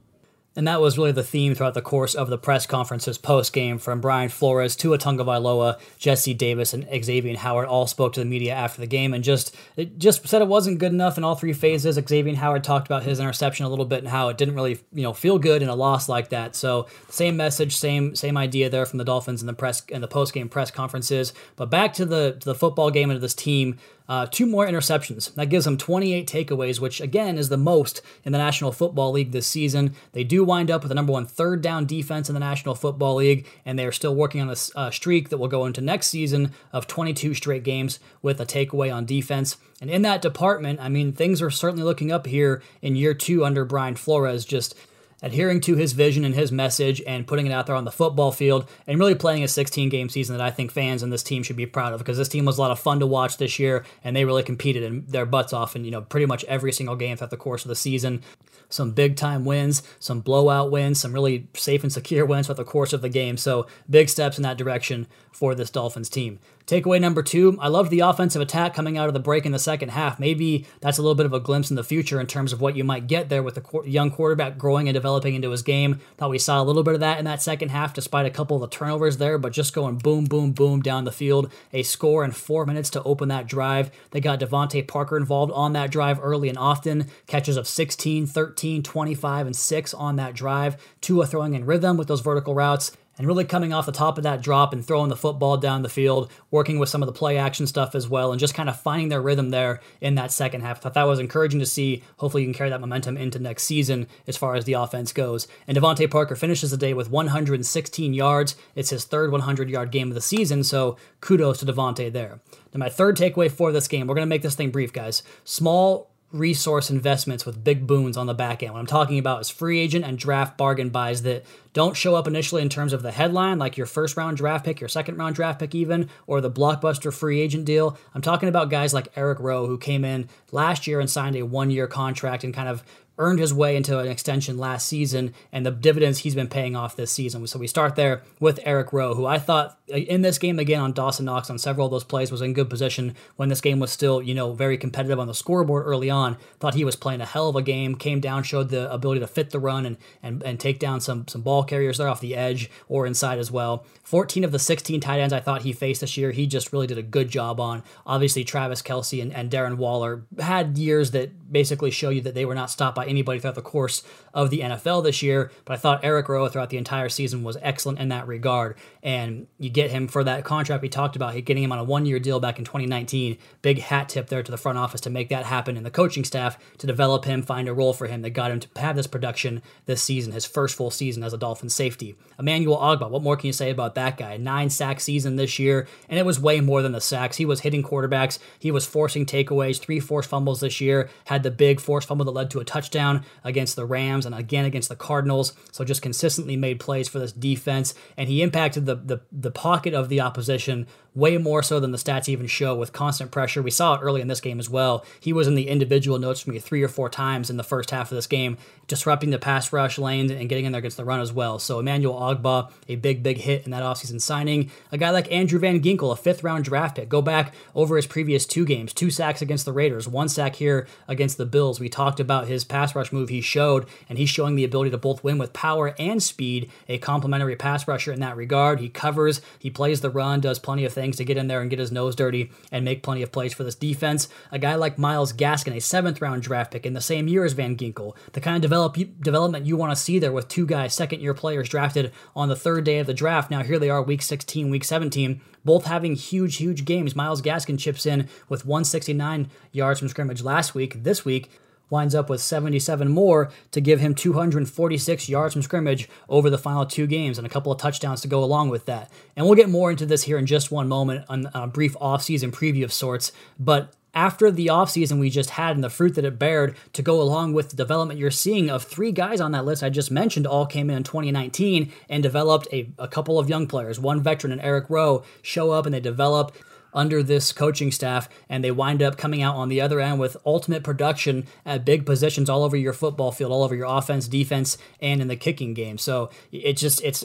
And 0.57 0.67
that 0.67 0.81
was 0.81 0.97
really 0.97 1.11
the 1.11 1.23
theme 1.23 1.53
throughout 1.53 1.75
the 1.75 1.83
course 1.83 2.15
of 2.15 2.31
the 2.31 2.37
press 2.37 2.65
conferences 2.65 3.19
post 3.19 3.53
game 3.53 3.77
from 3.77 4.01
Brian 4.01 4.27
Flores 4.27 4.75
to 4.77 4.89
Atunga 4.89 5.19
Tagovailoa, 5.19 5.79
Jesse 5.99 6.33
Davis, 6.33 6.73
and 6.73 6.87
Xavier 7.03 7.37
Howard 7.37 7.67
all 7.67 7.85
spoke 7.85 8.13
to 8.13 8.21
the 8.21 8.25
media 8.25 8.55
after 8.55 8.81
the 8.81 8.87
game 8.87 9.13
and 9.13 9.23
just 9.23 9.55
just 9.99 10.27
said 10.27 10.41
it 10.41 10.47
wasn't 10.47 10.79
good 10.79 10.91
enough 10.91 11.15
in 11.15 11.23
all 11.23 11.35
three 11.35 11.53
phases. 11.53 11.99
Xavier 12.03 12.35
Howard 12.35 12.63
talked 12.63 12.87
about 12.87 13.03
his 13.03 13.19
interception 13.19 13.67
a 13.67 13.69
little 13.69 13.85
bit 13.85 13.99
and 13.99 14.07
how 14.07 14.29
it 14.29 14.37
didn't 14.39 14.55
really 14.55 14.79
you 14.91 15.03
know 15.03 15.13
feel 15.13 15.37
good 15.37 15.61
in 15.61 15.69
a 15.69 15.75
loss 15.75 16.09
like 16.09 16.29
that. 16.29 16.55
So 16.55 16.87
same 17.07 17.37
message, 17.37 17.77
same 17.77 18.15
same 18.15 18.35
idea 18.35 18.67
there 18.67 18.87
from 18.87 18.97
the 18.97 19.05
Dolphins 19.05 19.41
in 19.41 19.47
the 19.47 19.53
press 19.53 19.83
and 19.91 20.01
the 20.01 20.07
post 20.07 20.33
game 20.33 20.49
press 20.49 20.71
conferences. 20.71 21.33
But 21.55 21.69
back 21.69 21.93
to 21.93 22.05
the 22.05 22.35
to 22.39 22.45
the 22.45 22.55
football 22.55 22.89
game 22.89 23.11
and 23.11 23.17
to 23.17 23.21
this 23.21 23.35
team. 23.35 23.77
Uh, 24.09 24.25
two 24.25 24.45
more 24.45 24.65
interceptions. 24.65 25.33
That 25.35 25.49
gives 25.49 25.65
them 25.65 25.77
28 25.77 26.27
takeaways, 26.27 26.79
which 26.79 27.01
again 27.01 27.37
is 27.37 27.49
the 27.49 27.57
most 27.57 28.01
in 28.23 28.31
the 28.31 28.37
National 28.37 28.71
Football 28.71 29.11
League 29.11 29.31
this 29.31 29.47
season. 29.47 29.93
They 30.13 30.23
do 30.23 30.43
wind 30.43 30.71
up 30.71 30.81
with 30.81 30.89
the 30.89 30.95
number 30.95 31.13
one 31.13 31.25
third 31.25 31.61
down 31.61 31.85
defense 31.85 32.29
in 32.29 32.33
the 32.33 32.39
National 32.39 32.75
Football 32.75 33.15
League, 33.15 33.47
and 33.65 33.77
they 33.77 33.85
are 33.85 33.91
still 33.91 34.15
working 34.15 34.41
on 34.41 34.49
a 34.49 34.55
uh, 34.77 34.91
streak 34.91 35.29
that 35.29 35.37
will 35.37 35.47
go 35.47 35.65
into 35.65 35.81
next 35.81 36.07
season 36.07 36.53
of 36.71 36.87
22 36.87 37.33
straight 37.33 37.63
games 37.63 37.99
with 38.21 38.39
a 38.39 38.45
takeaway 38.45 38.93
on 38.93 39.05
defense. 39.05 39.57
And 39.81 39.89
in 39.89 40.01
that 40.03 40.21
department, 40.21 40.79
I 40.79 40.89
mean, 40.89 41.13
things 41.13 41.41
are 41.41 41.51
certainly 41.51 41.83
looking 41.83 42.11
up 42.11 42.25
here 42.25 42.63
in 42.81 42.95
year 42.95 43.13
two 43.13 43.45
under 43.45 43.65
Brian 43.65 43.95
Flores. 43.95 44.45
Just 44.45 44.75
adhering 45.21 45.59
to 45.61 45.75
his 45.75 45.93
vision 45.93 46.23
and 46.23 46.35
his 46.35 46.51
message 46.51 47.01
and 47.07 47.25
putting 47.25 47.47
it 47.47 47.51
out 47.51 47.65
there 47.65 47.75
on 47.75 47.85
the 47.85 47.91
football 47.91 48.31
field 48.31 48.67
and 48.85 48.99
really 48.99 49.15
playing 49.15 49.43
a 49.43 49.47
16 49.47 49.89
game 49.89 50.09
season 50.09 50.37
that 50.37 50.45
I 50.45 50.51
think 50.51 50.71
fans 50.71 51.01
and 51.01 51.11
this 51.11 51.23
team 51.23 51.43
should 51.43 51.55
be 51.55 51.65
proud 51.65 51.93
of 51.93 51.99
because 51.99 52.17
this 52.17 52.29
team 52.29 52.45
was 52.45 52.57
a 52.57 52.61
lot 52.61 52.71
of 52.71 52.79
fun 52.79 52.99
to 52.99 53.07
watch 53.07 53.37
this 53.37 53.57
year 53.57 53.83
and 54.03 54.15
they 54.15 54.25
really 54.25 54.43
competed 54.43 54.83
in 54.83 55.05
their 55.07 55.25
butts 55.25 55.53
off 55.53 55.75
in 55.75 55.85
you 55.85 55.91
know 55.91 56.01
pretty 56.01 56.25
much 56.25 56.43
every 56.45 56.71
single 56.71 56.95
game 56.95 57.17
throughout 57.17 57.31
the 57.31 57.37
course 57.37 57.65
of 57.65 57.69
the 57.69 57.75
season. 57.75 58.21
Some 58.69 58.91
big 58.91 59.15
time 59.15 59.45
wins 59.45 59.81
some 59.99 60.21
blowout 60.21 60.71
wins 60.71 60.99
some 60.99 61.13
really 61.13 61.47
safe 61.53 61.83
and 61.83 61.91
secure 61.91 62.25
wins 62.27 62.47
throughout 62.47 62.57
the 62.57 62.63
course 62.63 62.93
of 62.93 63.01
the 63.01 63.09
game. 63.09 63.37
So 63.37 63.65
big 63.89 64.09
steps 64.09 64.37
in 64.37 64.43
that 64.43 64.57
direction 64.57 65.07
for 65.31 65.55
this 65.55 65.71
Dolphins 65.71 66.09
team 66.09 66.39
Takeaway 66.67 66.99
number 66.99 67.23
two, 67.23 67.57
I 67.61 67.69
loved 67.69 67.91
the 67.91 68.01
offensive 68.01 68.41
attack 68.41 68.73
coming 68.73 68.97
out 68.97 69.07
of 69.07 69.13
the 69.13 69.21
break 69.21 69.45
in 69.45 69.53
the 69.53 69.57
second 69.57 69.87
half. 69.87 70.19
Maybe 70.19 70.65
that's 70.81 70.97
a 70.97 71.01
little 71.01 71.15
bit 71.15 71.25
of 71.25 71.31
a 71.31 71.39
glimpse 71.39 71.69
in 71.69 71.77
the 71.77 71.83
future 71.83 72.19
in 72.19 72.27
terms 72.27 72.51
of 72.51 72.59
what 72.59 72.75
you 72.75 72.83
might 72.83 73.07
get 73.07 73.29
there 73.29 73.41
with 73.41 73.55
the 73.55 73.89
young 73.89 74.11
quarterback 74.11 74.57
growing 74.57 74.89
and 74.89 74.93
developing 74.93 75.33
into 75.33 75.49
his 75.51 75.61
game. 75.61 76.01
Thought 76.17 76.31
we 76.31 76.37
saw 76.37 76.61
a 76.61 76.65
little 76.65 76.83
bit 76.83 76.93
of 76.93 76.99
that 76.99 77.19
in 77.19 77.25
that 77.25 77.41
second 77.41 77.69
half, 77.69 77.93
despite 77.93 78.25
a 78.25 78.29
couple 78.29 78.61
of 78.61 78.69
the 78.69 78.75
turnovers 78.75 79.15
there, 79.15 79.37
but 79.37 79.53
just 79.53 79.73
going 79.73 79.97
boom, 79.99 80.25
boom, 80.25 80.51
boom 80.51 80.81
down 80.81 81.05
the 81.05 81.11
field. 81.13 81.49
A 81.71 81.83
score 81.83 82.25
in 82.25 82.31
four 82.31 82.65
minutes 82.65 82.89
to 82.89 83.03
open 83.03 83.29
that 83.29 83.47
drive. 83.47 83.89
They 84.11 84.19
got 84.19 84.41
DeVante 84.41 84.85
Parker 84.85 85.15
involved 85.15 85.53
on 85.53 85.71
that 85.71 85.89
drive 85.89 86.19
early 86.21 86.49
and 86.49 86.57
often. 86.57 87.07
Catches 87.27 87.55
of 87.55 87.65
16, 87.65 88.27
13, 88.27 88.83
25, 88.83 89.45
and 89.45 89.55
6 89.55 89.93
on 89.93 90.17
that 90.17 90.33
drive. 90.33 90.75
Tua 90.99 91.27
throwing 91.27 91.53
in 91.53 91.65
rhythm 91.65 91.95
with 91.95 92.09
those 92.09 92.19
vertical 92.19 92.53
routes 92.53 92.91
and 93.17 93.27
really 93.27 93.45
coming 93.45 93.73
off 93.73 93.85
the 93.85 93.91
top 93.91 94.17
of 94.17 94.23
that 94.23 94.41
drop 94.41 94.73
and 94.73 94.85
throwing 94.85 95.09
the 95.09 95.15
football 95.15 95.57
down 95.57 95.81
the 95.81 95.89
field, 95.89 96.31
working 96.51 96.79
with 96.79 96.89
some 96.89 97.01
of 97.01 97.07
the 97.07 97.13
play 97.13 97.37
action 97.37 97.67
stuff 97.67 97.95
as 97.95 98.07
well, 98.07 98.31
and 98.31 98.39
just 98.39 98.53
kind 98.53 98.69
of 98.69 98.79
finding 98.79 99.09
their 99.09 99.21
rhythm 99.21 99.49
there 99.49 99.81
in 100.01 100.15
that 100.15 100.31
second 100.31 100.61
half. 100.61 100.77
I 100.77 100.79
thought 100.81 100.93
that 100.93 101.03
was 101.03 101.19
encouraging 101.19 101.59
to 101.59 101.65
see. 101.65 102.03
Hopefully, 102.17 102.43
you 102.43 102.47
can 102.47 102.53
carry 102.53 102.69
that 102.69 102.81
momentum 102.81 103.17
into 103.17 103.39
next 103.39 103.63
season 103.63 104.07
as 104.27 104.37
far 104.37 104.55
as 104.55 104.65
the 104.65 104.73
offense 104.73 105.11
goes. 105.11 105.47
And 105.67 105.77
DeVante 105.77 106.09
Parker 106.09 106.35
finishes 106.35 106.71
the 106.71 106.77
day 106.77 106.93
with 106.93 107.09
116 107.09 108.13
yards. 108.13 108.55
It's 108.75 108.91
his 108.91 109.05
third 109.05 109.31
100 109.31 109.69
yard 109.69 109.91
game 109.91 110.09
of 110.09 110.15
the 110.15 110.21
season, 110.21 110.63
so 110.63 110.97
kudos 111.21 111.59
to 111.59 111.65
DeVante 111.65 112.11
there. 112.11 112.39
Now, 112.73 112.79
my 112.79 112.89
third 112.89 113.17
takeaway 113.17 113.49
for 113.49 113.71
this 113.71 113.87
game, 113.87 114.07
we're 114.07 114.15
going 114.15 114.27
to 114.27 114.29
make 114.29 114.41
this 114.41 114.55
thing 114.55 114.71
brief, 114.71 114.93
guys. 114.93 115.23
Small 115.43 116.11
resource 116.31 116.89
investments 116.89 117.45
with 117.45 117.63
big 117.63 117.87
boons 117.87 118.17
on 118.17 118.27
the 118.27 118.33
back 118.33 118.61
end. 118.61 118.73
What 118.73 118.79
I'm 118.79 118.85
talking 118.85 119.17
about 119.17 119.41
is 119.41 119.49
free 119.49 119.79
agent 119.79 120.03
and 120.03 120.17
draft 120.17 120.57
bargain 120.57 120.89
buys 120.89 121.21
that 121.21 121.45
don't 121.71 121.95
show 121.95 122.15
up 122.15 122.27
initially 122.27 122.61
in 122.61 122.69
terms 122.69 122.91
of 122.91 123.01
the 123.01 123.11
headline, 123.11 123.59
like 123.59 123.77
your 123.77 123.85
first 123.85 124.17
round 124.17 124.35
draft 124.37 124.65
pick, 124.65 124.81
your 124.81 124.89
second 124.89 125.17
round 125.17 125.35
draft 125.35 125.59
pick, 125.59 125.73
even, 125.73 126.09
or 126.25 126.41
the 126.41 126.51
blockbuster 126.51 127.13
free 127.13 127.39
agent 127.39 127.63
deal. 127.63 127.97
I'm 128.13 128.21
talking 128.21 128.49
about 128.49 128.69
guys 128.69 128.93
like 128.93 129.11
Eric 129.15 129.39
Rowe, 129.39 129.67
who 129.67 129.77
came 129.77 130.03
in 130.03 130.27
last 130.51 130.85
year 130.85 130.99
and 130.99 131.09
signed 131.09 131.37
a 131.37 131.43
one 131.43 131.69
year 131.69 131.87
contract 131.87 132.43
and 132.43 132.53
kind 132.53 132.67
of 132.67 132.83
earned 133.17 133.39
his 133.39 133.53
way 133.53 133.75
into 133.75 133.97
an 133.97 134.07
extension 134.07 134.57
last 134.57 134.87
season 134.87 135.33
and 135.51 135.65
the 135.65 135.71
dividends 135.71 136.19
he's 136.19 136.35
been 136.35 136.49
paying 136.49 136.75
off 136.75 136.95
this 136.95 137.11
season. 137.11 137.47
So 137.47 137.57
we 137.57 137.67
start 137.67 137.95
there 137.95 138.21
with 138.39 138.59
Eric 138.63 138.93
Rowe, 138.93 139.15
who 139.15 139.25
I 139.25 139.39
thought 139.39 139.76
in 139.87 140.21
this 140.21 140.37
game 140.37 140.59
again 140.59 140.81
on 140.81 140.91
Dawson 140.91 141.25
Knox 141.25 141.49
on 141.49 141.57
several 141.57 141.85
of 141.85 141.91
those 141.91 142.03
plays 142.03 142.31
was 142.31 142.41
in 142.41 142.53
good 142.53 142.69
position 142.69 143.15
when 143.37 143.49
this 143.49 143.61
game 143.61 143.79
was 143.79 143.91
still, 143.91 144.21
you 144.21 144.33
know, 144.33 144.53
very 144.53 144.77
competitive 144.77 145.19
on 145.19 145.27
the 145.27 145.33
scoreboard 145.33 145.85
early 145.85 146.09
on. 146.09 146.37
Thought 146.59 146.73
he 146.73 146.83
was 146.83 146.95
playing 146.95 147.21
a 147.21 147.25
hell 147.25 147.49
of 147.49 147.55
a 147.55 147.61
game, 147.61 147.95
came 147.95 148.19
down, 148.19 148.43
showed 148.43 148.69
the 148.69 148.91
ability 148.91 149.21
to 149.21 149.27
fit 149.27 149.51
the 149.51 149.59
run 149.59 149.85
and 149.85 149.97
and, 150.21 150.43
and 150.43 150.59
take 150.59 150.79
down 150.79 150.99
some 150.99 151.27
some 151.27 151.41
ball 151.41 151.63
carriers 151.63 151.97
there 151.97 152.07
off 152.07 152.19
the 152.19 152.35
edge 152.35 152.69
or 152.89 153.05
inside 153.05 153.39
as 153.39 153.49
well. 153.49 153.85
14 154.03 154.43
of 154.43 154.51
the 154.51 154.59
16 154.59 154.99
tight 155.01 155.19
ends 155.19 155.33
I 155.33 155.39
thought 155.39 155.63
he 155.63 155.73
faced 155.73 156.01
this 156.01 156.17
year, 156.17 156.31
he 156.31 156.47
just 156.47 156.73
really 156.73 156.87
did 156.87 156.97
a 156.97 157.03
good 157.03 157.29
job 157.29 157.59
on. 157.59 157.83
Obviously, 158.05 158.43
Travis 158.43 158.81
Kelce 158.81 159.21
and, 159.21 159.33
and 159.33 159.51
Darren 159.51 159.77
Waller 159.77 160.23
had 160.39 160.77
years 160.77 161.11
that 161.11 161.51
basically 161.51 161.91
show 161.91 162.09
you 162.09 162.21
that 162.21 162.33
they 162.33 162.45
were 162.45 162.55
not 162.55 162.69
stopped 162.69 162.95
by 162.95 163.05
anybody 163.05 163.39
throughout 163.39 163.55
the 163.55 163.61
course 163.61 164.03
of 164.33 164.49
the 164.49 164.59
NFL 164.59 165.03
this 165.03 165.21
year. 165.21 165.51
But 165.65 165.73
I 165.73 165.77
thought 165.77 166.03
Eric 166.03 166.29
Rowe 166.29 166.47
throughout 166.47 166.69
the 166.69 166.77
entire 166.77 167.09
season 167.09 167.43
was 167.43 167.57
excellent 167.61 167.99
in 167.99 168.09
that 168.09 168.27
regard. 168.27 168.77
And 169.03 169.47
you 169.57 169.69
get 169.77 169.91
him 169.91 170.07
for 170.07 170.23
that 170.23 170.43
contract 170.43 170.81
we 170.81 170.89
talked 170.89 171.15
about, 171.15 171.35
getting 171.45 171.61
him 171.61 171.71
on 171.71 171.77
a 171.77 171.83
one 171.83 172.03
year 172.07 172.17
deal 172.17 172.39
back 172.39 172.57
in 172.57 172.65
2019. 172.65 173.37
Big 173.61 173.77
hat 173.77 174.09
tip 174.09 174.27
there 174.27 174.41
to 174.41 174.49
the 174.49 174.57
front 174.57 174.75
office 174.75 174.99
to 174.99 175.07
make 175.11 175.29
that 175.29 175.45
happen 175.45 175.77
and 175.77 175.85
the 175.85 175.91
coaching 175.91 176.23
staff 176.23 176.57
to 176.79 176.87
develop 176.87 177.25
him, 177.25 177.43
find 177.43 177.69
a 177.69 177.73
role 177.75 177.93
for 177.93 178.07
him 178.07 178.23
that 178.23 178.31
got 178.31 178.49
him 178.49 178.59
to 178.59 178.67
have 178.77 178.95
this 178.95 179.05
production 179.05 179.61
this 179.85 180.01
season, 180.01 180.33
his 180.33 180.45
first 180.45 180.75
full 180.75 180.89
season 180.89 181.21
as 181.21 181.31
a 181.31 181.37
Dolphin 181.37 181.69
safety. 181.69 182.15
Emmanuel 182.39 182.79
Ogbah, 182.79 183.11
what 183.11 183.21
more 183.21 183.37
can 183.37 183.45
you 183.45 183.53
say 183.53 183.69
about 183.69 183.93
that 183.93 184.17
guy? 184.17 184.35
Nine 184.37 184.71
sack 184.71 184.99
season 184.99 185.35
this 185.35 185.59
year, 185.59 185.87
and 186.09 186.17
it 186.17 186.25
was 186.25 186.39
way 186.39 186.59
more 186.59 186.81
than 186.81 186.93
the 186.93 186.99
sacks. 186.99 187.37
He 187.37 187.45
was 187.45 187.59
hitting 187.59 187.83
quarterbacks, 187.83 188.39
he 188.57 188.71
was 188.71 188.87
forcing 188.87 189.27
takeaways, 189.27 189.79
three 189.79 189.99
forced 189.99 190.27
fumbles 190.27 190.61
this 190.61 190.81
year, 190.81 191.07
had 191.25 191.43
the 191.43 191.51
big 191.51 191.79
forced 191.79 192.07
fumble 192.07 192.25
that 192.25 192.31
led 192.31 192.49
to 192.49 192.59
a 192.59 192.65
touchdown 192.65 193.23
against 193.43 193.75
the 193.75 193.85
Rams 193.85 194.25
and 194.25 194.33
again 194.33 194.65
against 194.65 194.89
the 194.89 194.95
Cardinals. 194.95 195.53
So 195.71 195.83
just 195.83 196.01
consistently 196.01 196.57
made 196.57 196.79
plays 196.79 197.07
for 197.07 197.19
this 197.19 197.31
defense, 197.31 197.93
and 198.17 198.27
he 198.27 198.41
impacted 198.41 198.87
the 198.87 198.95
the, 198.95 199.21
the 199.31 199.51
pocket 199.67 199.93
of 199.93 200.07
the 200.07 200.21
opposition 200.21 200.87
way 201.17 201.37
more 201.37 201.63
so 201.63 201.79
than 201.79 201.91
the 201.91 201.97
stats 201.97 202.29
even 202.29 202.45
show 202.45 202.75
with 202.75 202.93
constant 202.93 203.31
pressure. 203.31 203.61
We 203.63 203.71
saw 203.71 203.95
it 203.95 204.01
early 204.01 204.21
in 204.21 204.27
this 204.27 204.39
game 204.39 204.59
as 204.59 204.69
well. 204.69 205.03
He 205.19 205.33
was 205.33 205.47
in 205.47 205.55
the 205.55 205.67
individual 205.67 206.19
notes 206.19 206.41
for 206.41 206.51
me 206.51 206.59
three 206.59 206.83
or 206.83 206.87
four 206.87 207.09
times 207.09 207.49
in 207.49 207.57
the 207.57 207.63
first 207.63 207.89
half 207.89 208.11
of 208.11 208.15
this 208.15 208.27
game, 208.27 208.57
disrupting 208.87 209.31
the 209.31 209.39
pass 209.39 209.73
rush 209.73 209.97
lanes 209.97 210.31
and 210.31 210.47
getting 210.47 210.65
in 210.65 210.73
there 210.73 210.79
against 210.79 210.95
the 210.95 211.03
run 211.03 211.19
as 211.19 211.33
well. 211.33 211.57
So 211.57 211.79
Emmanuel 211.79 212.19
Ogbah, 212.19 212.71
a 212.87 212.95
big, 212.97 213.23
big 213.23 213.37
hit 213.37 213.65
in 213.65 213.71
that 213.71 213.81
offseason 213.81 214.21
signing. 214.21 214.69
A 214.91 214.97
guy 214.97 215.09
like 215.09 215.31
Andrew 215.31 215.59
Van 215.59 215.81
Ginkel, 215.81 216.13
a 216.13 216.15
fifth 216.15 216.43
round 216.43 216.65
draft 216.65 216.97
pick. 216.97 217.09
Go 217.09 217.23
back 217.23 217.55
over 217.73 217.95
his 217.95 218.05
previous 218.05 218.45
two 218.45 218.63
games, 218.63 218.93
two 218.93 219.09
sacks 219.09 219.41
against 219.41 219.65
the 219.65 219.73
Raiders, 219.73 220.07
one 220.07 220.29
sack 220.29 220.55
here 220.57 220.87
against 221.07 221.39
the 221.39 221.47
Bills. 221.47 221.79
We 221.79 221.89
talked 221.89 222.19
about 222.19 222.47
his 222.47 222.63
pass 222.63 222.95
rush 222.95 223.11
move 223.11 223.29
he 223.29 223.41
showed, 223.41 223.87
and 224.07 224.19
he's 224.19 224.29
showing 224.29 224.55
the 224.55 224.63
ability 224.63 224.91
to 224.91 224.97
both 224.99 225.23
win 225.23 225.39
with 225.39 225.51
power 225.51 225.95
and 225.97 226.21
speed, 226.21 226.69
a 226.87 226.99
complementary 226.99 227.55
pass 227.55 227.87
rusher 227.87 228.13
in 228.13 228.19
that 228.19 228.37
regard. 228.37 228.79
He 228.79 228.89
covers, 228.89 229.41
he 229.57 229.71
plays 229.71 230.01
the 230.01 230.11
run, 230.11 230.41
does 230.41 230.59
plenty 230.59 230.85
of 230.85 230.93
things 230.93 231.06
to 231.15 231.23
get 231.23 231.37
in 231.37 231.47
there 231.47 231.61
and 231.61 231.69
get 231.69 231.79
his 231.79 231.91
nose 231.91 232.15
dirty 232.15 232.51
and 232.71 232.83
make 232.83 233.03
plenty 233.03 233.21
of 233.21 233.31
plays 233.31 233.53
for 233.53 233.63
this 233.63 233.75
defense. 233.75 234.27
A 234.51 234.59
guy 234.59 234.75
like 234.75 234.97
Myles 234.97 235.31
Gaskin, 235.31 235.75
a 235.75 235.79
seventh 235.79 236.21
round 236.21 236.43
draft 236.43 236.71
pick 236.71 236.85
in 236.85 236.93
the 236.93 237.01
same 237.01 237.29
year 237.29 237.45
as 237.45 237.53
Van 237.53 237.77
Ginkel, 237.77 238.15
the 238.33 238.41
kind 238.41 238.57
of 238.57 238.61
develop, 238.61 238.97
development 239.21 239.65
you 239.65 239.77
want 239.77 239.91
to 239.91 239.95
see 239.95 240.19
there 240.19 240.31
with 240.31 240.49
two 240.49 240.65
guys, 240.65 240.93
second 240.93 241.21
year 241.21 241.33
players 241.33 241.69
drafted 241.69 242.11
on 242.35 242.49
the 242.49 242.55
third 242.55 242.83
day 242.83 242.99
of 242.99 243.07
the 243.07 243.13
draft. 243.13 243.49
Now, 243.49 243.63
here 243.63 243.79
they 243.79 243.89
are, 243.89 244.01
week 244.01 244.21
16, 244.21 244.69
week 244.69 244.83
17, 244.83 245.41
both 245.63 245.85
having 245.85 246.15
huge, 246.15 246.57
huge 246.57 246.85
games. 246.85 247.15
Myles 247.15 247.41
Gaskin 247.41 247.79
chips 247.79 248.05
in 248.05 248.27
with 248.49 248.65
169 248.65 249.49
yards 249.71 249.99
from 249.99 250.09
scrimmage 250.09 250.41
last 250.41 250.75
week. 250.75 251.03
This 251.03 251.23
week, 251.23 251.49
winds 251.89 252.15
up 252.15 252.29
with 252.29 252.41
77 252.41 253.09
more 253.09 253.51
to 253.71 253.81
give 253.81 253.99
him 253.99 254.13
246 254.15 255.29
yards 255.29 255.53
from 255.53 255.61
scrimmage 255.61 256.09
over 256.29 256.49
the 256.49 256.57
final 256.57 256.85
two 256.85 257.07
games 257.07 257.37
and 257.37 257.47
a 257.47 257.49
couple 257.49 257.71
of 257.71 257.79
touchdowns 257.79 258.21
to 258.21 258.27
go 258.27 258.43
along 258.43 258.69
with 258.69 258.85
that. 258.85 259.11
And 259.35 259.45
we'll 259.45 259.55
get 259.55 259.69
more 259.69 259.91
into 259.91 260.05
this 260.05 260.23
here 260.23 260.37
in 260.37 260.45
just 260.45 260.71
one 260.71 260.87
moment 260.87 261.25
on 261.29 261.49
a 261.53 261.67
brief 261.67 261.93
offseason 261.95 262.51
preview 262.51 262.83
of 262.83 262.93
sorts. 262.93 263.31
But 263.59 263.93
after 264.13 264.49
the 264.49 264.67
offseason 264.67 265.19
we 265.19 265.29
just 265.29 265.51
had 265.51 265.75
and 265.75 265.83
the 265.83 265.91
fruit 265.91 266.15
that 266.15 266.25
it 266.25 266.39
bared 266.39 266.75
to 266.93 267.03
go 267.03 267.21
along 267.21 267.53
with 267.53 267.69
the 267.69 267.75
development 267.75 268.19
you're 268.19 268.31
seeing 268.31 268.67
of 268.67 268.81
three 268.83 269.11
guys 269.11 269.39
on 269.39 269.51
that 269.51 269.63
list 269.63 269.83
I 269.83 269.89
just 269.89 270.09
mentioned 270.09 270.47
all 270.47 270.65
came 270.65 270.89
in 270.89 270.97
in 270.97 271.03
2019 271.03 271.91
and 272.09 272.23
developed 272.23 272.67
a, 272.73 272.89
a 272.97 273.07
couple 273.07 273.37
of 273.37 273.47
young 273.47 273.67
players. 273.67 273.99
One 273.99 274.23
veteran 274.23 274.51
and 274.51 274.61
Eric 274.61 274.89
Rowe 274.89 275.23
show 275.43 275.69
up 275.69 275.85
and 275.85 275.93
they 275.93 275.99
develop 275.99 276.55
under 276.97 277.23
this 277.23 277.53
coaching 277.53 277.91
staff, 277.91 278.27
and 278.49 278.63
they 278.63 278.71
wind 278.71 279.01
up 279.01 279.17
coming 279.17 279.41
out 279.41 279.55
on 279.55 279.69
the 279.69 279.79
other 279.79 280.01
end 280.01 280.19
with 280.19 280.35
ultimate 280.45 280.83
production 280.83 281.45
at 281.65 281.85
big 281.85 282.05
positions 282.05 282.49
all 282.49 282.63
over 282.63 282.75
your 282.75 282.93
football 282.93 283.31
field, 283.31 283.51
all 283.51 283.63
over 283.63 283.75
your 283.75 283.87
offense, 283.87 284.27
defense, 284.27 284.77
and 284.99 285.21
in 285.21 285.27
the 285.27 285.35
kicking 285.35 285.73
game. 285.73 285.97
So 285.97 286.29
it 286.51 286.73
just 286.73 287.03
it's 287.03 287.23